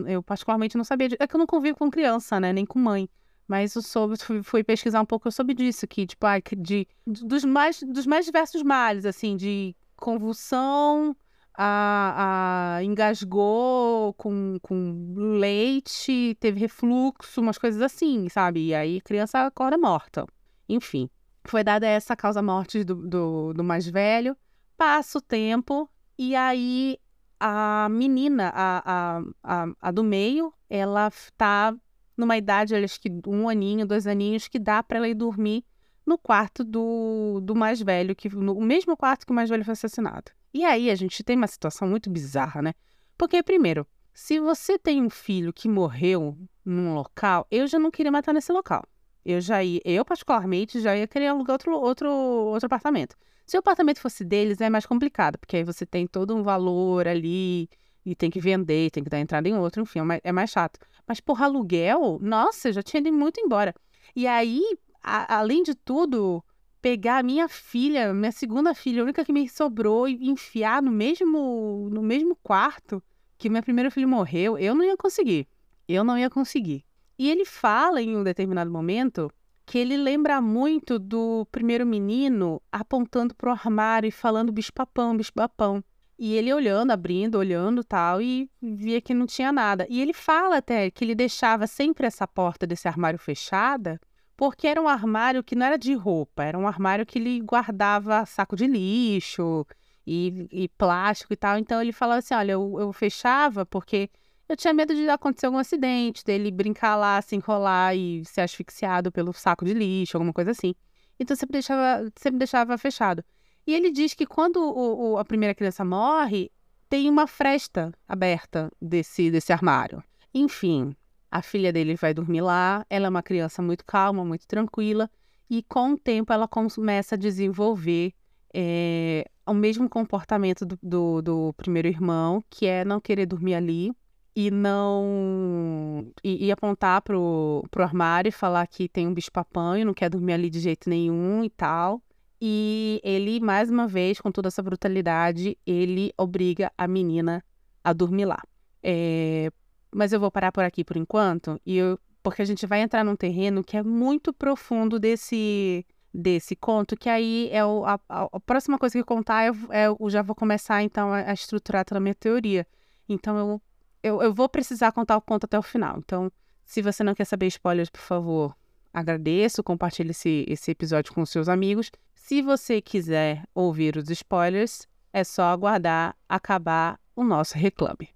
Eu 0.07 0.24
particularmente 0.24 0.75
não 0.75 0.83
sabia. 0.83 1.10
De... 1.10 1.18
É 1.19 1.27
que 1.27 1.36
eu 1.36 1.38
não 1.38 1.45
convivo 1.45 1.77
com 1.77 1.92
criança, 1.92 2.39
né? 2.39 2.51
Nem 2.51 2.66
com 2.66 2.80
mãe. 2.80 3.07
Mas 3.48 3.75
eu 3.75 3.83
soube, 3.83 4.16
fui, 4.44 4.63
pesquisar 4.63 5.01
um 5.01 5.06
pouco, 5.06 5.27
eu 5.27 5.31
soube 5.31 5.54
disso, 5.54 5.88
que, 5.88 6.07
tipo, 6.07 6.25
de, 6.57 6.88
dos, 7.06 7.45
mais, 7.45 7.80
dos 7.83 8.07
mais 8.07 8.25
diversos 8.25 8.63
males, 8.63 9.06
assim, 9.06 9.38
de 9.38 9.75
convulsão, 9.95 11.16
a, 11.54 12.77
a 12.77 12.83
engasgou 12.83 14.16
com, 14.16 14.57
com 14.63 15.13
leite, 15.16 16.36
teve 16.39 16.60
refluxo, 16.60 17.39
umas 17.39 17.60
coisas 17.60 17.83
assim, 17.83 18.27
sabe? 18.30 18.69
E 18.69 18.74
aí 18.74 19.00
criança 19.00 19.45
acorda 19.45 19.77
morta. 19.77 20.25
Enfim, 20.68 21.07
foi 21.44 21.63
dada 21.63 21.86
essa 21.86 22.16
causa-morte 22.16 22.83
do, 22.83 22.95
do, 22.95 23.54
do, 23.54 23.63
mais 23.63 23.88
velho. 23.88 24.36
Passa 24.75 25.19
o 25.19 25.22
tempo 25.22 25.88
e 26.18 26.36
aí 26.36 26.98
a 27.40 27.88
menina, 27.90 28.52
a, 28.54 28.84
a, 28.86 29.24
a, 29.44 29.68
a 29.82 29.92
do 29.92 30.04
meio, 30.04 30.54
ela 30.70 31.12
tá 31.38 31.76
numa 32.16 32.38
idade, 32.38 32.76
acho 32.76 33.00
que 33.00 33.10
um 33.28 33.50
aninho, 33.50 33.86
dois 33.86 34.08
aninhos, 34.08 34.48
que 34.48 34.58
dá 34.58 34.82
para 34.82 34.98
ela 34.98 35.08
ir 35.08 35.16
dormir 35.16 35.66
no 36.06 36.18
quarto 36.18 36.64
do, 36.64 37.40
do 37.42 37.56
mais 37.56 37.82
velho, 37.82 38.16
que 38.16 38.30
no 38.30 38.60
mesmo 38.62 38.96
quarto 38.96 39.26
que 39.26 39.32
o 39.32 39.36
mais 39.36 39.50
velho 39.50 39.66
foi 39.66 39.74
assassinado. 39.74 40.32
E 40.54 40.64
aí 40.64 40.90
a 40.90 40.96
gente 40.96 41.24
tem 41.24 41.36
uma 41.36 41.48
situação 41.48 41.88
muito 41.88 42.10
bizarra, 42.10 42.62
né? 42.62 42.74
Porque, 43.18 43.42
primeiro, 43.44 43.86
se 44.14 44.40
você 44.40 44.78
tem 44.78 45.02
um 45.02 45.10
filho 45.10 45.52
que 45.52 45.68
morreu 45.68 46.38
num 46.64 46.94
local, 46.94 47.46
eu 47.52 47.68
já 47.68 47.78
não 47.78 47.92
queria 47.92 48.12
matar 48.12 48.34
nesse 48.34 48.52
local. 48.52 48.84
Eu 49.26 49.42
já 49.42 49.64
ia, 49.64 49.82
eu 49.84 50.06
particularmente 50.06 50.80
já 50.80 50.96
ia 50.96 51.08
querer 51.08 51.28
alugar 51.28 51.56
outro, 51.56 51.74
outro, 51.74 52.10
outro 52.10 52.68
apartamento. 52.68 53.16
Se 53.46 53.58
o 53.58 53.60
apartamento 53.60 54.00
fosse 54.00 54.24
deles, 54.24 54.60
é 54.60 54.70
mais 54.70 54.86
complicado, 54.86 55.38
porque 55.38 55.58
aí 55.58 55.64
você 55.64 55.86
tem 55.86 56.08
todo 56.08 56.36
um 56.36 56.42
valor 56.42 57.08
ali 57.08 57.70
e 58.06 58.16
tem 58.16 58.30
que 58.30 58.40
vender, 58.40 58.92
tem 58.92 59.04
que 59.04 59.10
dar 59.10 59.20
entrada 59.20 59.48
em 59.48 59.56
outro, 59.56 59.82
enfim, 59.82 60.00
é, 60.00 60.22
é 60.24 60.32
mais 60.32 60.50
chato. 60.50 60.80
Mas, 61.08 61.20
por 61.20 61.42
aluguel, 61.42 62.20
nossa, 62.22 62.70
eu 62.70 62.74
já 62.74 62.84
tinha 62.84 63.02
ido 63.02 63.12
muito 63.14 63.40
embora. 63.40 63.74
E 64.16 64.26
aí, 64.28 64.62
a, 65.02 65.38
além 65.38 65.64
de 65.64 65.76
tudo, 65.76 66.44
pegar 66.82 67.20
a 67.20 67.24
minha 67.24 67.48
filha, 67.48 68.14
minha 68.14 68.32
segunda 68.32 68.74
filha, 68.74 69.02
a 69.02 69.04
única 69.04 69.26
que 69.26 69.34
me 69.34 69.48
sobrou, 69.50 70.08
e 70.08 70.30
enfiar 70.30 70.82
no 70.82 70.92
mesmo, 70.92 71.90
no 71.92 72.02
mesmo 72.02 72.36
quarto 72.44 73.02
que 73.38 73.50
minha 73.50 73.64
primeira 73.64 73.92
filha 73.92 74.08
morreu, 74.08 74.58
eu 74.58 74.74
não 74.74 74.84
ia 74.84 74.98
conseguir. 74.98 75.48
Eu 75.88 76.04
não 76.04 76.18
ia 76.18 76.30
conseguir. 76.30 76.84
E 77.18 77.30
ele 77.30 77.46
fala 77.46 78.02
em 78.02 78.16
um 78.16 78.24
determinado 78.24 78.72
momento 78.72 79.32
que 79.66 79.78
ele 79.78 79.98
lembra 79.98 80.40
muito 80.40 81.00
do 81.00 81.48
primeiro 81.52 81.86
menino 81.86 82.62
apontando 82.72 83.34
pro 83.34 83.52
armário 83.52 84.08
e 84.08 84.12
falando 84.12 84.52
bicho-papão, 84.52 85.18
bicho-papão. 85.18 85.84
E 86.18 86.34
ele 86.34 86.54
olhando, 86.54 86.92
abrindo, 86.92 87.36
olhando 87.38 87.84
tal, 87.84 88.22
e 88.22 88.50
via 88.62 89.01
que 89.01 89.13
não 89.13 89.25
tinha 89.25 89.51
nada. 89.51 89.86
E 89.89 90.01
ele 90.01 90.13
fala 90.13 90.58
até 90.58 90.89
que 90.89 91.04
ele 91.04 91.16
deixava 91.16 91.68
sempre 91.68 92.08
essa 92.08 92.28
porta 92.28 92.66
desse 92.66 92.88
armário 92.88 93.20
fechada 93.20 94.00
porque 94.38 94.68
era 94.68 94.82
um 94.82 94.88
armário 94.88 95.44
que 95.44 95.56
não 95.56 95.66
era 95.66 95.78
de 95.78 95.94
roupa, 95.94 96.44
era 96.44 96.58
um 96.58 96.68
armário 96.68 97.06
que 97.06 97.18
ele 97.20 97.39
guardava 97.39 98.25
saco 98.25 98.56
de 98.56 98.68
lixo 98.68 99.66
e, 100.06 100.48
e 100.51 100.68
plástico 100.70 101.34
e 101.34 101.38
tal. 101.38 101.58
Então 101.58 101.82
ele 101.82 101.92
falava 101.92 102.20
assim: 102.20 102.34
olha, 102.34 102.54
eu, 102.54 102.75
eu, 102.80 102.94
fechava 102.94 103.66
porque 103.66 104.10
eu 104.48 104.56
tinha 104.56 104.74
medo 104.74 104.94
de 104.94 105.10
acontecer 105.10 105.48
algum 105.48 105.58
acidente, 105.58 106.24
dele 106.24 106.52
brincar 106.52 106.96
lá, 106.96 107.22
se 107.22 107.36
enrolar 107.36 107.96
e 107.96 108.24
ser 108.25 108.42
asfixiado 108.42 109.12
pelo 109.12 109.34
saco 109.34 109.66
de 109.66 109.74
lixo, 109.74 110.18
alguma 110.18 110.34
coisa 110.34 110.52
assim. 110.52 110.75
Então 111.20 111.36
sempre 111.36 111.54
deixava, 111.54 112.12
sempre 112.16 112.40
deixava 112.40 112.78
fechado. 112.78 113.24
E 113.66 113.74
ele 113.74 113.92
diz 113.92 114.14
que 114.14 114.25
quando 114.25 114.58
o, 114.58 115.14
o, 115.14 115.18
a 115.18 115.25
primeira 115.25 115.56
criança 115.56 115.84
morre, 115.84 116.52
tem 116.88 117.10
uma 117.10 117.25
fresta 117.25 117.92
aberta 118.08 118.72
desse, 118.80 119.32
desse 119.32 119.52
armário. 119.52 120.04
Enfim, 120.34 120.96
a 121.32 121.42
filha 121.42 121.74
dele 121.74 121.96
vai 121.96 122.14
dormir 122.14 122.42
lá, 122.42 122.86
ela 122.90 123.08
é 123.08 123.10
uma 123.10 123.24
criança 123.24 123.62
muito 123.62 123.84
calma, 123.84 124.24
muito 124.24 124.48
tranquila, 124.48 125.10
e 125.50 125.64
com 125.64 125.94
o 125.94 125.98
tempo 125.98 126.32
ela 126.32 126.48
começa 126.48 127.16
a 127.16 127.18
desenvolver 127.18 128.14
é, 128.54 129.25
o 129.46 129.54
mesmo 129.54 129.90
comportamento 129.90 130.66
do, 130.66 130.80
do, 130.82 131.22
do, 131.22 131.54
primeiro 131.54 131.88
irmão, 131.88 132.44
que 132.50 132.68
é 132.68 132.86
não 132.86 133.02
querer 133.02 133.25
dormir 133.25 133.56
ali 133.56 133.92
e 134.36 134.51
não. 134.51 136.12
e, 136.24 136.48
e 136.48 136.51
apontar 136.51 137.01
pro, 137.01 137.63
pro 137.72 137.84
armário 137.84 138.30
e 138.30 138.32
falar 138.32 138.68
que 138.68 138.89
tem 138.89 139.08
um 139.08 139.13
bicho-papão 139.13 139.77
e 139.77 139.86
não 139.86 139.94
quer 139.94 140.10
dormir 140.10 140.34
ali 140.34 140.50
de 140.50 140.60
jeito 140.60 140.89
nenhum 140.89 141.44
e 141.44 141.50
tal. 141.50 142.01
E 142.42 143.00
ele, 143.04 143.39
mais 143.39 143.70
uma 143.70 143.88
vez, 143.88 144.20
com 144.20 144.32
toda 144.32 144.50
essa 144.50 144.62
brutalidade, 144.62 145.58
ele 145.65 146.12
obriga 146.18 146.72
a 146.77 146.88
menina 146.88 147.44
a 147.84 147.94
dormir 147.94 148.25
lá. 148.25 148.42
É, 148.84 149.50
mas 149.92 150.12
eu 150.12 150.20
vou 150.20 150.30
parar 150.30 150.51
por 150.51 150.63
aqui 150.63 150.84
por 150.84 150.98
enquanto, 150.98 151.60
e 151.65 151.77
eu, 151.77 151.98
porque 152.22 152.42
a 152.42 152.46
gente 152.46 152.68
vai 152.68 152.82
entrar 152.82 153.04
num 153.04 153.15
terreno 153.15 153.63
que 153.63 153.77
é 153.77 153.84
muito 153.84 154.34
profundo 154.34 155.00
desse 155.00 155.86
desse 156.13 156.56
conto, 156.56 156.96
que 156.96 157.10
aí 157.10 157.50
é 157.51 157.65
o, 157.65 157.84
a, 157.86 158.00
a, 158.08 158.39
próxima 158.39 158.77
coisa 158.77 158.94
que 158.94 159.00
eu 159.00 159.06
contar, 159.06 159.48
eu, 159.48 159.56
é, 159.70 159.88
eu 159.88 160.10
já 160.10 160.22
vou 160.22 160.34
começar 160.34 160.82
então 160.82 161.12
a, 161.12 161.30
a 161.30 161.34
estruturar 161.34 161.84
toda 161.84 161.98
a 161.98 162.01
minha 162.01 162.15
teoria. 162.15 162.65
Então 163.10 163.38
eu, 163.38 163.62
eu, 164.06 164.22
eu 164.22 164.32
vou 164.32 164.48
precisar 164.48 164.92
contar 164.92 165.18
o 165.18 165.22
conto 165.22 165.46
até 165.46 165.58
o 165.58 165.64
final. 165.64 165.98
Então, 165.98 166.32
se 166.64 166.80
você 166.80 167.04
não 167.04 167.16
quer 167.16 167.26
saber 167.26 167.48
spoilers, 167.48 167.90
por 167.90 168.02
favor, 168.02 168.56
agradeço, 168.94 169.64
compartilhe 169.64 170.12
esse, 170.12 170.46
esse 170.48 170.70
episódio 170.70 171.12
com 171.12 171.26
seus 171.26 171.50
amigos. 171.50 171.90
Se 172.14 172.40
você 172.40 172.80
quiser 172.82 173.44
ouvir 173.56 173.98
os 173.98 174.08
spoilers, 174.12 174.88
é 175.12 175.24
só 175.24 175.46
aguardar 175.46 176.16
acabar 176.30 177.00
o 177.16 177.24
nosso 177.24 177.58
reclame. 177.58 178.10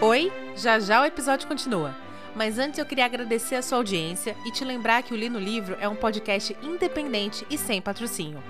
Oi, 0.00 0.32
já 0.56 0.80
já 0.80 1.02
o 1.02 1.04
episódio 1.04 1.46
continua. 1.46 1.94
Mas 2.34 2.58
antes 2.58 2.80
eu 2.80 2.84
queria 2.84 3.06
agradecer 3.06 3.54
a 3.54 3.62
sua 3.62 3.78
audiência 3.78 4.36
e 4.44 4.50
te 4.50 4.64
lembrar 4.64 5.04
que 5.04 5.14
o 5.14 5.16
Li 5.16 5.28
no 5.28 5.38
Livro 5.38 5.76
é 5.80 5.88
um 5.88 5.96
podcast 5.96 6.56
independente 6.60 7.46
e 7.48 7.56
sem 7.56 7.80
patrocínio. 7.80 8.42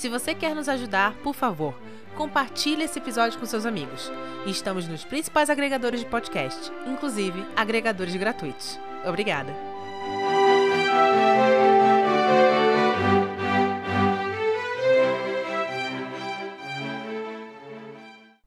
Se 0.00 0.08
você 0.08 0.34
quer 0.34 0.54
nos 0.54 0.66
ajudar, 0.66 1.14
por 1.16 1.34
favor, 1.34 1.78
compartilhe 2.16 2.84
esse 2.84 2.98
episódio 2.98 3.38
com 3.38 3.44
seus 3.44 3.66
amigos. 3.66 4.10
Estamos 4.46 4.88
nos 4.88 5.04
principais 5.04 5.50
agregadores 5.50 6.00
de 6.00 6.06
podcast, 6.06 6.72
inclusive 6.86 7.44
agregadores 7.54 8.16
gratuitos. 8.16 8.80
Obrigada! 9.06 9.54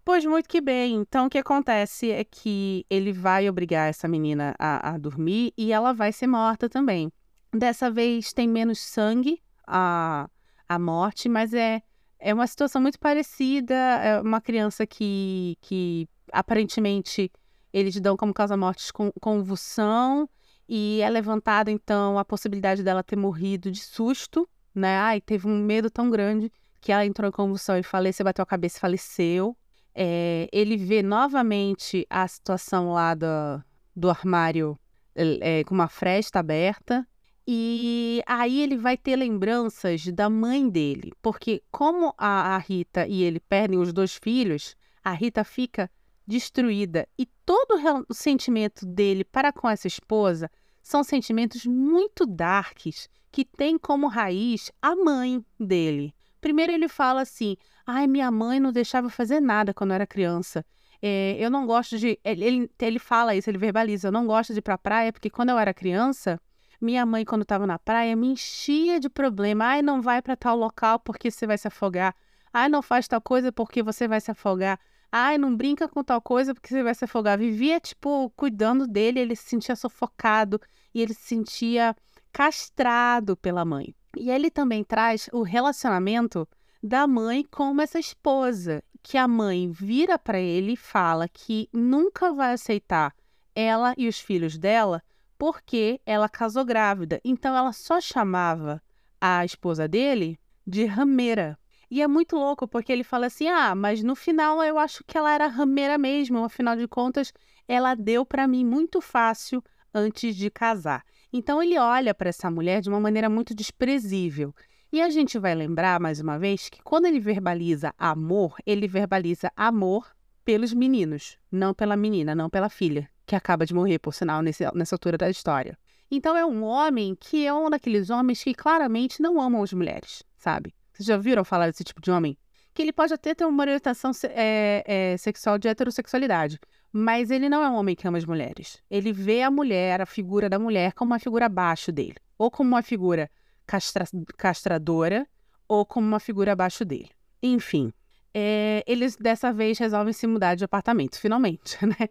Pois 0.03 0.25
muito 0.25 0.49
que 0.49 0.59
bem. 0.59 0.95
Então, 0.95 1.27
o 1.27 1.29
que 1.29 1.37
acontece 1.37 2.09
é 2.09 2.23
que 2.23 2.83
ele 2.89 3.13
vai 3.13 3.47
obrigar 3.47 3.87
essa 3.87 4.07
menina 4.07 4.55
a, 4.57 4.95
a 4.95 4.97
dormir 4.97 5.53
e 5.55 5.71
ela 5.71 5.93
vai 5.93 6.11
ser 6.11 6.25
morta 6.25 6.67
também. 6.67 7.11
Dessa 7.55 7.91
vez 7.91 8.33
tem 8.33 8.47
menos 8.47 8.79
sangue 8.79 9.39
a, 9.67 10.27
a 10.67 10.79
morte, 10.79 11.27
mas 11.29 11.53
é, 11.53 11.81
é 12.19 12.33
uma 12.33 12.47
situação 12.47 12.81
muito 12.81 12.99
parecida. 12.99 13.73
É 13.73 14.21
uma 14.21 14.41
criança 14.41 14.85
que, 14.85 15.57
que 15.61 16.07
aparentemente 16.31 17.31
eles 17.71 17.99
dão 17.99 18.15
como 18.15 18.33
causa-mortes 18.33 18.91
com 18.91 19.11
convulsão 19.19 20.29
e 20.67 21.01
é 21.01 21.09
levantada 21.09 21.69
então 21.71 22.17
a 22.17 22.23
possibilidade 22.25 22.83
dela 22.83 23.03
ter 23.03 23.15
morrido 23.15 23.71
de 23.71 23.79
susto, 23.79 24.47
né? 24.73 24.97
Ai, 24.97 25.21
teve 25.21 25.47
um 25.47 25.57
medo 25.57 25.89
tão 25.89 26.09
grande 26.09 26.51
que 26.79 26.91
ela 26.91 27.05
entrou 27.05 27.27
em 27.27 27.31
convulsão 27.31 27.77
e 27.77 27.83
faleceu, 27.83 28.23
bateu 28.23 28.43
a 28.43 28.45
cabeça 28.45 28.77
e 28.77 28.81
faleceu. 28.81 29.57
É, 29.95 30.47
ele 30.51 30.75
vê 30.75 31.03
novamente 31.03 32.05
a 32.09 32.27
situação 32.27 32.93
lá 32.93 33.13
do, 33.13 33.63
do 33.95 34.09
armário 34.09 34.77
é, 35.15 35.63
com 35.63 35.73
uma 35.75 35.87
fresta 35.87 36.39
aberta. 36.39 37.07
E 37.45 38.23
aí 38.25 38.61
ele 38.61 38.77
vai 38.77 38.95
ter 38.95 39.15
lembranças 39.15 40.05
da 40.07 40.29
mãe 40.29 40.69
dele. 40.69 41.11
Porque 41.21 41.61
como 41.71 42.13
a, 42.17 42.55
a 42.55 42.57
Rita 42.57 43.07
e 43.07 43.21
ele 43.23 43.39
perdem 43.39 43.79
os 43.79 43.91
dois 43.91 44.15
filhos, 44.15 44.75
a 45.03 45.11
Rita 45.11 45.43
fica 45.43 45.91
destruída. 46.25 47.07
E 47.17 47.25
todo 47.45 48.05
o 48.07 48.13
sentimento 48.13 48.85
dele 48.85 49.23
para 49.23 49.51
com 49.51 49.69
essa 49.69 49.87
esposa 49.87 50.49
são 50.81 51.03
sentimentos 51.03 51.65
muito 51.65 52.25
darks 52.25 53.09
que 53.31 53.43
tem 53.43 53.77
como 53.77 54.07
raiz 54.07 54.71
a 54.81 54.95
mãe 54.95 55.43
dele. 55.59 56.13
Primeiro 56.39 56.71
ele 56.71 56.87
fala 56.87 57.21
assim: 57.21 57.57
Ai, 57.85 58.07
minha 58.07 58.29
mãe 58.29 58.59
não 58.59 58.71
deixava 58.71 59.09
fazer 59.09 59.39
nada 59.39 59.73
quando 59.73 59.91
eu 59.91 59.95
era 59.95 60.07
criança. 60.07 60.65
É, 61.01 61.35
eu 61.37 61.49
não 61.49 61.65
gosto 61.65 61.97
de. 61.97 62.17
Ele, 62.23 62.69
ele 62.79 62.99
fala 62.99 63.35
isso, 63.35 63.49
ele 63.49 63.57
verbaliza. 63.57 64.07
Eu 64.07 64.11
não 64.11 64.25
gosto 64.25 64.53
de 64.53 64.59
ir 64.59 64.61
pra 64.61 64.77
praia 64.77 65.11
porque 65.11 65.29
quando 65.29 65.49
eu 65.49 65.59
era 65.59 65.73
criança, 65.73 66.39
minha 66.83 67.05
mãe, 67.05 67.23
quando 67.23 67.43
estava 67.43 67.65
na 67.65 67.79
praia, 67.79 68.15
me 68.15 68.27
enchia 68.27 68.99
de 68.99 69.09
problema. 69.09 69.65
Ai, 69.65 69.81
não 69.81 70.01
vai 70.01 70.21
para 70.21 70.35
tal 70.35 70.57
local 70.57 70.99
porque 70.99 71.31
você 71.31 71.47
vai 71.47 71.57
se 71.57 71.67
afogar. 71.67 72.13
Ai, 72.51 72.67
não 72.67 72.81
faz 72.81 73.07
tal 73.07 73.21
coisa 73.21 73.51
porque 73.51 73.81
você 73.81 74.07
vai 74.07 74.19
se 74.19 74.29
afogar. 74.29 74.79
Ai, 75.11 75.37
não 75.37 75.55
brinca 75.55 75.87
com 75.87 76.03
tal 76.03 76.21
coisa 76.21 76.53
porque 76.53 76.69
você 76.69 76.83
vai 76.83 76.93
se 76.93 77.05
afogar. 77.05 77.37
Vivia, 77.37 77.79
tipo, 77.79 78.29
cuidando 78.35 78.85
dele, 78.85 79.19
ele 79.19 79.35
se 79.35 79.43
sentia 79.43 79.75
sufocado 79.75 80.59
e 80.93 81.01
ele 81.01 81.13
se 81.13 81.21
sentia 81.21 81.95
castrado 82.31 83.37
pela 83.37 83.63
mãe. 83.63 83.95
E 84.17 84.29
ele 84.29 84.51
também 84.51 84.83
traz 84.83 85.29
o 85.31 85.41
relacionamento 85.41 86.47
da 86.81 87.07
mãe 87.07 87.45
com 87.49 87.79
essa 87.81 87.97
esposa, 87.97 88.83
que 89.01 89.17
a 89.17 89.27
mãe 89.27 89.71
vira 89.71 90.19
para 90.19 90.39
ele 90.39 90.73
e 90.73 90.77
fala 90.77 91.27
que 91.29 91.69
nunca 91.71 92.33
vai 92.33 92.53
aceitar 92.53 93.15
ela 93.55 93.93
e 93.97 94.07
os 94.07 94.19
filhos 94.19 94.57
dela 94.57 95.01
porque 95.37 95.99
ela 96.05 96.29
casou 96.29 96.65
grávida. 96.65 97.19
Então 97.23 97.55
ela 97.55 97.71
só 97.71 97.99
chamava 97.99 98.81
a 99.19 99.45
esposa 99.45 99.87
dele 99.87 100.39
de 100.65 100.85
rameira. 100.85 101.57
E 101.89 102.01
é 102.01 102.07
muito 102.07 102.35
louco 102.35 102.67
porque 102.67 102.91
ele 102.91 103.03
fala 103.03 103.27
assim: 103.27 103.47
"Ah, 103.47 103.75
mas 103.75 104.03
no 104.03 104.15
final 104.15 104.63
eu 104.63 104.77
acho 104.79 105.03
que 105.05 105.17
ela 105.17 105.33
era 105.33 105.47
rameira 105.47 105.97
mesmo, 105.97 106.43
afinal 106.43 106.75
de 106.75 106.87
contas, 106.87 107.31
ela 107.67 107.95
deu 107.95 108.25
para 108.25 108.47
mim 108.47 108.65
muito 108.65 108.99
fácil 109.01 109.63
antes 109.93 110.35
de 110.35 110.49
casar". 110.49 111.03
Então 111.31 111.61
ele 111.61 111.77
olha 111.77 112.13
para 112.13 112.29
essa 112.29 112.49
mulher 112.49 112.81
de 112.81 112.89
uma 112.89 112.99
maneira 112.99 113.29
muito 113.29 113.53
desprezível. 113.55 114.53
E 114.91 115.01
a 115.01 115.09
gente 115.09 115.39
vai 115.39 115.55
lembrar 115.55 115.99
mais 115.99 116.19
uma 116.19 116.37
vez 116.37 116.69
que 116.69 116.81
quando 116.83 117.05
ele 117.05 117.19
verbaliza 117.19 117.93
amor, 117.97 118.55
ele 118.65 118.87
verbaliza 118.87 119.51
amor 119.55 120.15
pelos 120.45 120.73
meninos, 120.73 121.37
não 121.51 121.73
pela 121.73 121.95
menina, 121.97 122.35
não 122.35 122.49
pela 122.49 122.69
filha, 122.69 123.09
que 123.25 123.35
acaba 123.35 123.65
de 123.65 123.73
morrer, 123.73 123.99
por 123.99 124.13
sinal, 124.13 124.41
nesse, 124.41 124.63
nessa 124.73 124.95
altura 124.95 125.17
da 125.17 125.29
história. 125.29 125.77
Então 126.09 126.35
é 126.37 126.45
um 126.45 126.63
homem 126.63 127.15
que 127.19 127.45
é 127.45 127.53
um 127.53 127.69
daqueles 127.69 128.09
homens 128.09 128.43
que 128.43 128.53
claramente 128.53 129.21
não 129.21 129.41
amam 129.41 129.63
as 129.63 129.73
mulheres, 129.73 130.23
sabe? 130.37 130.73
Vocês 130.93 131.07
já 131.07 131.17
viram 131.17 131.43
falar 131.43 131.67
desse 131.67 131.83
tipo 131.83 132.01
de 132.01 132.11
homem? 132.11 132.37
Que 132.73 132.81
ele 132.81 132.93
pode 132.93 133.13
até 133.13 133.33
ter 133.33 133.45
uma 133.45 133.63
orientação 133.63 134.11
é, 134.25 134.83
é, 134.85 135.17
sexual 135.17 135.57
de 135.57 135.67
heterossexualidade, 135.67 136.59
mas 136.91 137.31
ele 137.31 137.49
não 137.49 137.63
é 137.63 137.69
um 137.69 137.75
homem 137.75 137.95
que 137.95 138.07
ama 138.07 138.17
as 138.17 138.25
mulheres. 138.25 138.81
Ele 138.89 139.11
vê 139.11 139.41
a 139.41 139.49
mulher, 139.49 140.01
a 140.01 140.05
figura 140.05 140.47
da 140.47 140.59
mulher, 140.59 140.93
como 140.93 141.11
uma 141.11 141.19
figura 141.19 141.47
abaixo 141.47 141.91
dele, 141.91 142.15
ou 142.37 142.51
como 142.51 142.69
uma 142.69 142.83
figura 142.83 143.29
castra 143.65 144.05
castradora 144.37 145.27
ou 145.67 145.85
como 145.85 146.05
uma 146.05 146.19
figura 146.19 146.51
abaixo 146.51 146.85
dele. 146.85 147.09
Enfim, 147.41 147.91
é, 148.33 148.83
eles 148.87 149.15
dessa 149.15 149.53
vez 149.53 149.77
resolvem 149.77 150.11
se 150.11 150.25
mudar 150.25 150.55
de 150.55 150.63
apartamento, 150.63 151.19
finalmente, 151.19 151.77
né? 151.85 152.09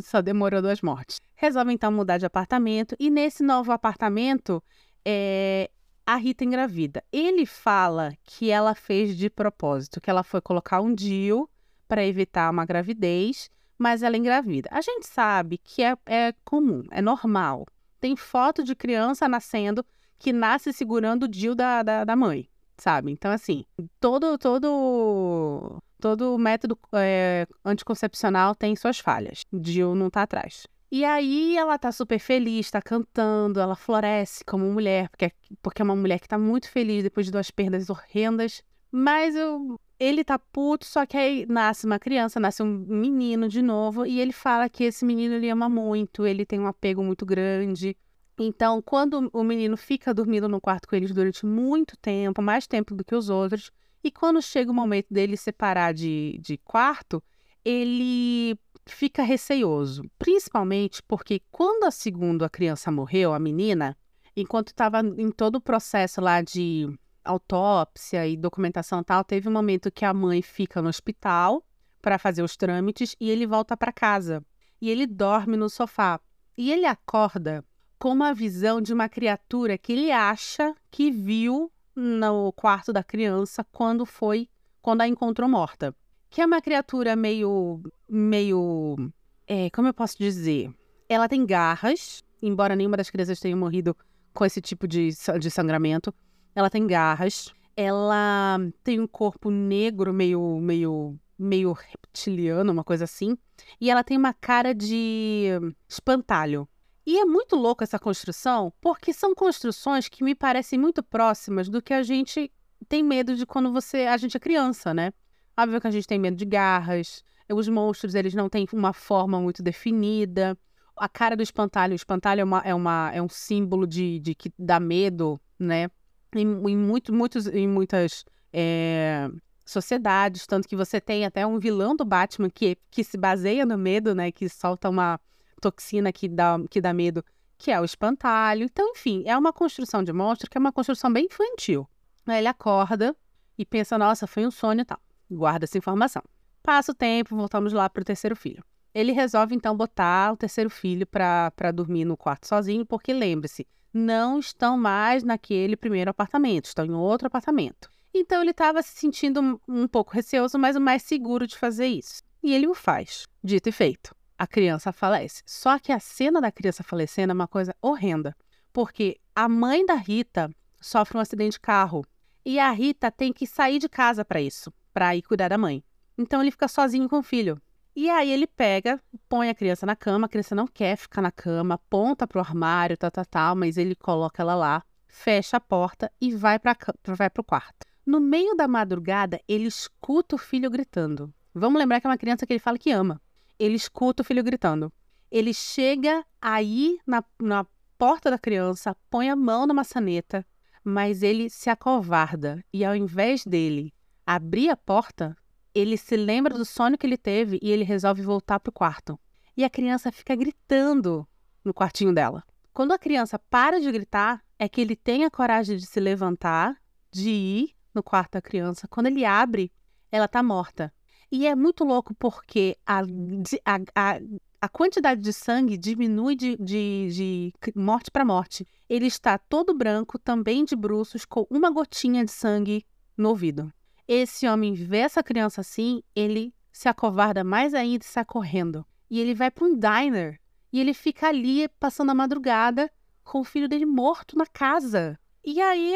Só 0.00 0.22
demorou 0.22 0.62
duas 0.62 0.80
mortes. 0.80 1.20
Resolvem 1.34 1.74
então 1.74 1.92
mudar 1.92 2.18
de 2.18 2.26
apartamento 2.26 2.96
e 2.98 3.10
nesse 3.10 3.42
novo 3.42 3.70
apartamento 3.70 4.62
é, 5.04 5.70
a 6.06 6.16
Rita 6.16 6.42
engravida. 6.44 7.04
Ele 7.12 7.44
fala 7.44 8.14
que 8.24 8.50
ela 8.50 8.74
fez 8.74 9.16
de 9.16 9.28
propósito, 9.28 10.00
que 10.00 10.08
ela 10.08 10.22
foi 10.22 10.40
colocar 10.40 10.80
um 10.80 10.94
DIU 10.94 11.48
para 11.86 12.04
evitar 12.04 12.50
uma 12.50 12.64
gravidez, 12.64 13.50
mas 13.76 14.02
ela 14.02 14.16
engravida. 14.16 14.70
A 14.72 14.80
gente 14.80 15.06
sabe 15.06 15.58
que 15.58 15.82
é, 15.82 15.96
é 16.06 16.34
comum, 16.44 16.82
é 16.90 17.02
normal. 17.02 17.66
Tem 18.00 18.16
foto 18.16 18.64
de 18.64 18.74
criança 18.74 19.28
nascendo 19.28 19.84
que 20.18 20.32
nasce 20.32 20.72
segurando 20.72 21.24
o 21.24 21.28
DIU 21.28 21.54
da, 21.54 21.82
da, 21.82 22.04
da 22.04 22.16
mãe, 22.16 22.47
sabe? 22.78 23.12
Então, 23.12 23.30
assim, 23.30 23.64
todo, 24.00 24.38
todo, 24.38 25.82
todo 26.00 26.38
método 26.38 26.78
é, 26.94 27.46
anticoncepcional 27.64 28.54
tem 28.54 28.74
suas 28.76 28.98
falhas. 28.98 29.42
DIU 29.52 29.94
não 29.94 30.10
tá 30.10 30.22
atrás. 30.22 30.66
E 30.90 31.04
aí 31.04 31.56
ela 31.56 31.78
tá 31.78 31.92
super 31.92 32.18
feliz, 32.18 32.70
tá 32.70 32.80
cantando, 32.80 33.60
ela 33.60 33.76
floresce 33.76 34.42
como 34.42 34.64
mulher, 34.72 35.10
porque, 35.10 35.26
é, 35.26 35.32
porque 35.60 35.82
é 35.82 35.84
uma 35.84 35.94
mulher 35.94 36.18
que 36.18 36.28
tá 36.28 36.38
muito 36.38 36.70
feliz 36.70 37.02
depois 37.02 37.26
de 37.26 37.32
duas 37.32 37.50
perdas 37.50 37.90
horrendas. 37.90 38.62
Mas 38.90 39.36
eu, 39.36 39.78
ele 40.00 40.24
tá 40.24 40.38
puto, 40.38 40.86
só 40.86 41.04
que 41.04 41.16
aí 41.16 41.44
nasce 41.46 41.84
uma 41.84 41.98
criança, 41.98 42.40
nasce 42.40 42.62
um 42.62 42.66
menino 42.66 43.48
de 43.48 43.60
novo, 43.60 44.06
e 44.06 44.18
ele 44.18 44.32
fala 44.32 44.66
que 44.68 44.84
esse 44.84 45.04
menino 45.04 45.34
ele 45.34 45.50
ama 45.50 45.68
muito, 45.68 46.26
ele 46.26 46.46
tem 46.46 46.58
um 46.58 46.66
apego 46.66 47.02
muito 47.04 47.26
grande. 47.26 47.94
Então, 48.38 48.80
quando 48.80 49.28
o 49.32 49.42
menino 49.42 49.76
fica 49.76 50.14
dormindo 50.14 50.48
no 50.48 50.60
quarto 50.60 50.86
com 50.86 50.94
eles 50.94 51.12
durante 51.12 51.44
muito 51.44 51.96
tempo, 51.96 52.40
mais 52.40 52.68
tempo 52.68 52.94
do 52.94 53.04
que 53.04 53.14
os 53.14 53.28
outros, 53.28 53.72
e 54.02 54.12
quando 54.12 54.40
chega 54.40 54.70
o 54.70 54.74
momento 54.74 55.08
dele 55.10 55.36
separar 55.36 55.92
de, 55.92 56.38
de 56.40 56.56
quarto, 56.58 57.20
ele 57.64 58.56
fica 58.86 59.24
receioso. 59.24 60.08
Principalmente 60.18 61.02
porque 61.02 61.42
quando 61.50 61.84
a 61.84 61.90
segunda 61.90 62.48
criança 62.48 62.92
morreu, 62.92 63.34
a 63.34 63.40
menina, 63.40 63.96
enquanto 64.36 64.68
estava 64.68 65.00
em 65.00 65.30
todo 65.32 65.56
o 65.56 65.60
processo 65.60 66.20
lá 66.20 66.40
de 66.40 66.88
autópsia 67.24 68.26
e 68.26 68.36
documentação 68.36 69.02
tal, 69.02 69.24
teve 69.24 69.48
um 69.48 69.52
momento 69.52 69.90
que 69.90 70.04
a 70.04 70.14
mãe 70.14 70.42
fica 70.42 70.80
no 70.80 70.88
hospital 70.88 71.66
para 72.00 72.18
fazer 72.18 72.42
os 72.42 72.56
trâmites 72.56 73.16
e 73.20 73.28
ele 73.28 73.46
volta 73.46 73.76
para 73.76 73.92
casa. 73.92 74.44
E 74.80 74.88
ele 74.88 75.08
dorme 75.08 75.56
no 75.56 75.68
sofá. 75.68 76.20
E 76.56 76.70
ele 76.70 76.86
acorda 76.86 77.64
com 77.98 78.10
uma 78.10 78.32
visão 78.32 78.80
de 78.80 78.92
uma 78.92 79.08
criatura 79.08 79.76
que 79.76 79.92
ele 79.92 80.10
acha 80.12 80.74
que 80.90 81.10
viu 81.10 81.70
no 81.94 82.52
quarto 82.52 82.92
da 82.92 83.02
criança 83.02 83.64
quando 83.72 84.06
foi 84.06 84.48
quando 84.80 85.00
a 85.00 85.08
encontrou 85.08 85.48
morta. 85.48 85.94
Que 86.30 86.40
é 86.40 86.46
uma 86.46 86.60
criatura 86.60 87.16
meio 87.16 87.82
meio 88.08 89.10
é, 89.46 89.70
como 89.70 89.88
eu 89.88 89.94
posso 89.94 90.18
dizer? 90.18 90.70
Ela 91.08 91.26
tem 91.26 91.46
garras, 91.46 92.22
embora 92.42 92.76
nenhuma 92.76 92.98
das 92.98 93.08
crianças 93.08 93.40
tenha 93.40 93.56
morrido 93.56 93.96
com 94.34 94.44
esse 94.44 94.60
tipo 94.60 94.86
de, 94.86 95.08
de 95.40 95.50
sangramento. 95.50 96.14
Ela 96.54 96.68
tem 96.68 96.86
garras. 96.86 97.52
Ela 97.74 98.58
tem 98.84 99.00
um 99.00 99.06
corpo 99.06 99.50
negro, 99.50 100.12
meio, 100.12 100.60
meio, 100.60 101.18
meio 101.38 101.72
reptiliano, 101.72 102.72
uma 102.72 102.84
coisa 102.84 103.04
assim. 103.04 103.38
E 103.80 103.90
ela 103.90 104.04
tem 104.04 104.18
uma 104.18 104.34
cara 104.34 104.74
de 104.74 105.52
espantalho. 105.88 106.68
E 107.08 107.18
é 107.18 107.24
muito 107.24 107.56
louco 107.56 107.82
essa 107.82 107.98
construção, 107.98 108.70
porque 108.82 109.14
são 109.14 109.34
construções 109.34 110.10
que 110.10 110.22
me 110.22 110.34
parecem 110.34 110.78
muito 110.78 111.02
próximas 111.02 111.66
do 111.66 111.80
que 111.80 111.94
a 111.94 112.02
gente 112.02 112.52
tem 112.86 113.02
medo 113.02 113.34
de 113.34 113.46
quando 113.46 113.72
você 113.72 114.02
a 114.02 114.18
gente 114.18 114.36
é 114.36 114.40
criança, 114.40 114.92
né? 114.92 115.10
Óbvio 115.58 115.80
que 115.80 115.86
a 115.86 115.90
gente 115.90 116.06
tem 116.06 116.18
medo 116.18 116.36
de 116.36 116.44
garras, 116.44 117.24
os 117.50 117.66
monstros 117.66 118.14
eles 118.14 118.34
não 118.34 118.50
têm 118.50 118.68
uma 118.74 118.92
forma 118.92 119.40
muito 119.40 119.62
definida. 119.62 120.54
A 120.98 121.08
cara 121.08 121.34
do 121.34 121.42
espantalho, 121.42 121.94
o 121.94 121.96
espantalho 121.96 122.42
é, 122.42 122.44
uma, 122.44 122.60
é, 122.62 122.74
uma, 122.74 123.10
é 123.14 123.22
um 123.22 123.28
símbolo 123.30 123.86
de, 123.86 124.18
de 124.18 124.34
que 124.34 124.52
dá 124.58 124.78
medo, 124.78 125.40
né? 125.58 125.88
Em, 126.36 126.42
em, 126.42 126.76
muito, 126.76 127.10
muitos, 127.10 127.46
em 127.46 127.66
muitas 127.66 128.22
é, 128.52 129.30
sociedades, 129.64 130.46
tanto 130.46 130.68
que 130.68 130.76
você 130.76 131.00
tem 131.00 131.24
até 131.24 131.46
um 131.46 131.58
vilão 131.58 131.96
do 131.96 132.04
Batman 132.04 132.50
que, 132.50 132.76
que 132.90 133.02
se 133.02 133.16
baseia 133.16 133.64
no 133.64 133.78
medo, 133.78 134.14
né? 134.14 134.30
Que 134.30 134.46
solta 134.46 134.90
uma 134.90 135.18
toxina 135.60 136.12
que 136.12 136.28
dá, 136.28 136.58
que 136.70 136.80
dá 136.80 136.92
medo, 136.92 137.24
que 137.56 137.70
é 137.70 137.80
o 137.80 137.84
espantalho. 137.84 138.64
Então, 138.64 138.90
enfim, 138.90 139.22
é 139.26 139.36
uma 139.36 139.52
construção 139.52 140.02
de 140.02 140.12
monstro 140.12 140.48
que 140.48 140.56
é 140.56 140.60
uma 140.60 140.72
construção 140.72 141.12
bem 141.12 141.26
infantil. 141.26 141.88
Aí 142.26 142.38
ele 142.38 142.48
acorda 142.48 143.16
e 143.56 143.64
pensa, 143.64 143.98
nossa, 143.98 144.26
foi 144.26 144.46
um 144.46 144.50
sonho 144.50 144.80
e 144.80 144.84
tal. 144.84 145.00
Guarda 145.30 145.64
essa 145.64 145.76
informação. 145.76 146.22
Passa 146.62 146.92
o 146.92 146.94
tempo, 146.94 147.36
voltamos 147.36 147.72
lá 147.72 147.88
para 147.90 148.02
o 148.02 148.04
terceiro 148.04 148.36
filho. 148.36 148.62
Ele 148.94 149.12
resolve 149.12 149.54
então 149.54 149.76
botar 149.76 150.32
o 150.32 150.36
terceiro 150.36 150.70
filho 150.70 151.06
para 151.06 151.72
dormir 151.72 152.04
no 152.04 152.16
quarto 152.16 152.46
sozinho, 152.46 152.86
porque 152.86 153.12
lembre-se, 153.12 153.66
não 153.92 154.38
estão 154.38 154.76
mais 154.76 155.22
naquele 155.22 155.76
primeiro 155.76 156.10
apartamento, 156.10 156.66
estão 156.66 156.84
em 156.84 156.92
outro 156.92 157.26
apartamento. 157.26 157.90
Então 158.14 158.40
ele 158.40 158.50
estava 158.50 158.82
se 158.82 158.98
sentindo 158.98 159.40
um, 159.40 159.58
um 159.68 159.86
pouco 159.86 160.12
receoso, 160.12 160.58
mas 160.58 160.76
o 160.76 160.80
mais 160.80 161.02
seguro 161.02 161.46
de 161.46 161.56
fazer 161.56 161.86
isso. 161.86 162.22
E 162.42 162.54
ele 162.54 162.66
o 162.66 162.74
faz. 162.74 163.24
Dito 163.42 163.68
e 163.68 163.72
feito, 163.72 164.14
a 164.38 164.46
criança 164.46 164.92
falece. 164.92 165.42
Só 165.44 165.78
que 165.78 165.90
a 165.90 165.98
cena 165.98 166.40
da 166.40 166.52
criança 166.52 166.84
falecendo 166.84 167.32
é 167.32 167.34
uma 167.34 167.48
coisa 167.48 167.74
horrenda, 167.82 168.36
porque 168.72 169.18
a 169.34 169.48
mãe 169.48 169.84
da 169.84 169.94
Rita 169.94 170.48
sofre 170.80 171.18
um 171.18 171.20
acidente 171.20 171.52
de 171.52 171.60
carro 171.60 172.06
e 172.44 172.58
a 172.58 172.70
Rita 172.70 173.10
tem 173.10 173.32
que 173.32 173.46
sair 173.46 173.78
de 173.78 173.88
casa 173.88 174.24
para 174.24 174.40
isso, 174.40 174.72
para 174.94 175.16
ir 175.16 175.22
cuidar 175.22 175.48
da 175.48 175.58
mãe. 175.58 175.82
Então 176.16 176.40
ele 176.40 176.50
fica 176.50 176.68
sozinho 176.68 177.08
com 177.08 177.18
o 177.18 177.22
filho. 177.22 177.60
E 177.94 178.08
aí 178.08 178.30
ele 178.30 178.46
pega, 178.46 179.00
põe 179.28 179.48
a 179.48 179.54
criança 179.54 179.84
na 179.84 179.96
cama, 179.96 180.26
a 180.26 180.28
criança 180.28 180.54
não 180.54 180.68
quer 180.68 180.96
ficar 180.96 181.20
na 181.20 181.32
cama, 181.32 181.74
aponta 181.74 182.28
pro 182.28 182.38
armário, 182.38 182.96
tal, 182.96 183.10
tal, 183.10 183.26
tal, 183.26 183.56
mas 183.56 183.76
ele 183.76 183.96
coloca 183.96 184.40
ela 184.40 184.54
lá, 184.54 184.84
fecha 185.08 185.56
a 185.56 185.60
porta 185.60 186.10
e 186.20 186.32
vai 186.32 186.60
para 186.60 186.76
vai 187.16 187.28
pro 187.28 187.42
quarto. 187.42 187.86
No 188.06 188.20
meio 188.20 188.54
da 188.54 188.68
madrugada, 188.68 189.40
ele 189.48 189.66
escuta 189.66 190.36
o 190.36 190.38
filho 190.38 190.70
gritando. 190.70 191.34
Vamos 191.52 191.78
lembrar 191.78 192.00
que 192.00 192.06
é 192.06 192.10
uma 192.10 192.16
criança 192.16 192.46
que 192.46 192.52
ele 192.52 192.60
fala 192.60 192.78
que 192.78 192.92
ama. 192.92 193.20
Ele 193.58 193.74
escuta 193.74 194.22
o 194.22 194.24
filho 194.24 194.42
gritando. 194.42 194.92
Ele 195.30 195.52
chega 195.52 196.24
aí 196.40 196.98
na, 197.06 197.22
na 197.40 197.66
porta 197.98 198.30
da 198.30 198.38
criança, 198.38 198.96
põe 199.10 199.28
a 199.28 199.36
mão 199.36 199.66
na 199.66 199.74
maçaneta, 199.74 200.46
mas 200.84 201.22
ele 201.22 201.50
se 201.50 201.68
acovarda 201.68 202.64
e 202.72 202.84
ao 202.84 202.94
invés 202.94 203.44
dele 203.44 203.92
abrir 204.24 204.70
a 204.70 204.76
porta, 204.76 205.36
ele 205.74 205.96
se 205.96 206.16
lembra 206.16 206.56
do 206.56 206.64
sonho 206.64 206.96
que 206.96 207.06
ele 207.06 207.16
teve 207.16 207.58
e 207.62 207.70
ele 207.70 207.84
resolve 207.84 208.22
voltar 208.22 208.60
para 208.60 208.70
o 208.70 208.72
quarto. 208.72 209.18
E 209.56 209.64
a 209.64 209.70
criança 209.70 210.12
fica 210.12 210.34
gritando 210.36 211.26
no 211.64 211.74
quartinho 211.74 212.14
dela. 212.14 212.44
Quando 212.72 212.92
a 212.92 212.98
criança 212.98 213.38
para 213.38 213.80
de 213.80 213.90
gritar, 213.90 214.44
é 214.58 214.68
que 214.68 214.80
ele 214.80 214.94
tem 214.94 215.24
a 215.24 215.30
coragem 215.30 215.76
de 215.76 215.86
se 215.86 215.98
levantar, 215.98 216.76
de 217.10 217.30
ir 217.30 217.74
no 217.94 218.02
quarto 218.02 218.32
da 218.32 218.42
criança. 218.42 218.86
Quando 218.86 219.06
ele 219.06 219.24
abre, 219.24 219.72
ela 220.12 220.26
está 220.26 220.42
morta. 220.42 220.92
E 221.30 221.46
é 221.46 221.54
muito 221.54 221.84
louco 221.84 222.14
porque 222.14 222.76
a, 222.86 223.00
a, 223.00 223.76
a, 223.94 224.20
a 224.60 224.68
quantidade 224.68 225.20
de 225.20 225.32
sangue 225.32 225.76
diminui 225.76 226.34
de, 226.34 226.56
de, 226.56 227.08
de 227.10 227.54
morte 227.74 228.10
para 228.10 228.24
morte. 228.24 228.66
Ele 228.88 229.06
está 229.06 229.36
todo 229.36 229.76
branco, 229.76 230.18
também 230.18 230.64
de 230.64 230.74
bruços, 230.74 231.24
com 231.24 231.46
uma 231.50 231.70
gotinha 231.70 232.24
de 232.24 232.30
sangue 232.30 232.84
no 233.16 233.28
ouvido. 233.28 233.72
Esse 234.06 234.48
homem 234.48 234.72
vê 234.72 234.98
essa 234.98 235.22
criança 235.22 235.60
assim, 235.60 236.02
ele 236.16 236.54
se 236.72 236.88
acovarda 236.88 237.44
mais 237.44 237.74
ainda 237.74 238.04
e 238.04 238.08
sai 238.08 238.24
correndo. 238.24 238.86
E 239.10 239.20
ele 239.20 239.34
vai 239.34 239.50
para 239.50 239.66
um 239.66 239.78
diner. 239.78 240.40
E 240.72 240.80
ele 240.80 240.94
fica 240.94 241.28
ali 241.28 241.68
passando 241.80 242.10
a 242.10 242.14
madrugada 242.14 242.90
com 243.22 243.40
o 243.40 243.44
filho 243.44 243.68
dele 243.68 243.84
morto 243.84 244.36
na 244.36 244.46
casa. 244.46 245.18
E 245.44 245.60
aí 245.60 245.94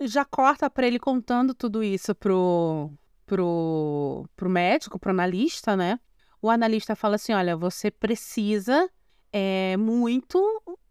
já 0.00 0.24
corta 0.24 0.70
para 0.70 0.86
ele 0.86 0.98
contando 0.98 1.54
tudo 1.54 1.82
isso 1.82 2.14
pro, 2.14 2.90
pro, 3.26 4.28
pro 4.36 4.50
médico, 4.50 4.98
pro 4.98 5.10
analista, 5.10 5.76
né? 5.76 5.98
O 6.40 6.50
analista 6.50 6.96
fala 6.96 7.16
assim: 7.16 7.32
olha, 7.32 7.56
você 7.56 7.90
precisa 7.90 8.88
é, 9.32 9.76
muito 9.76 10.40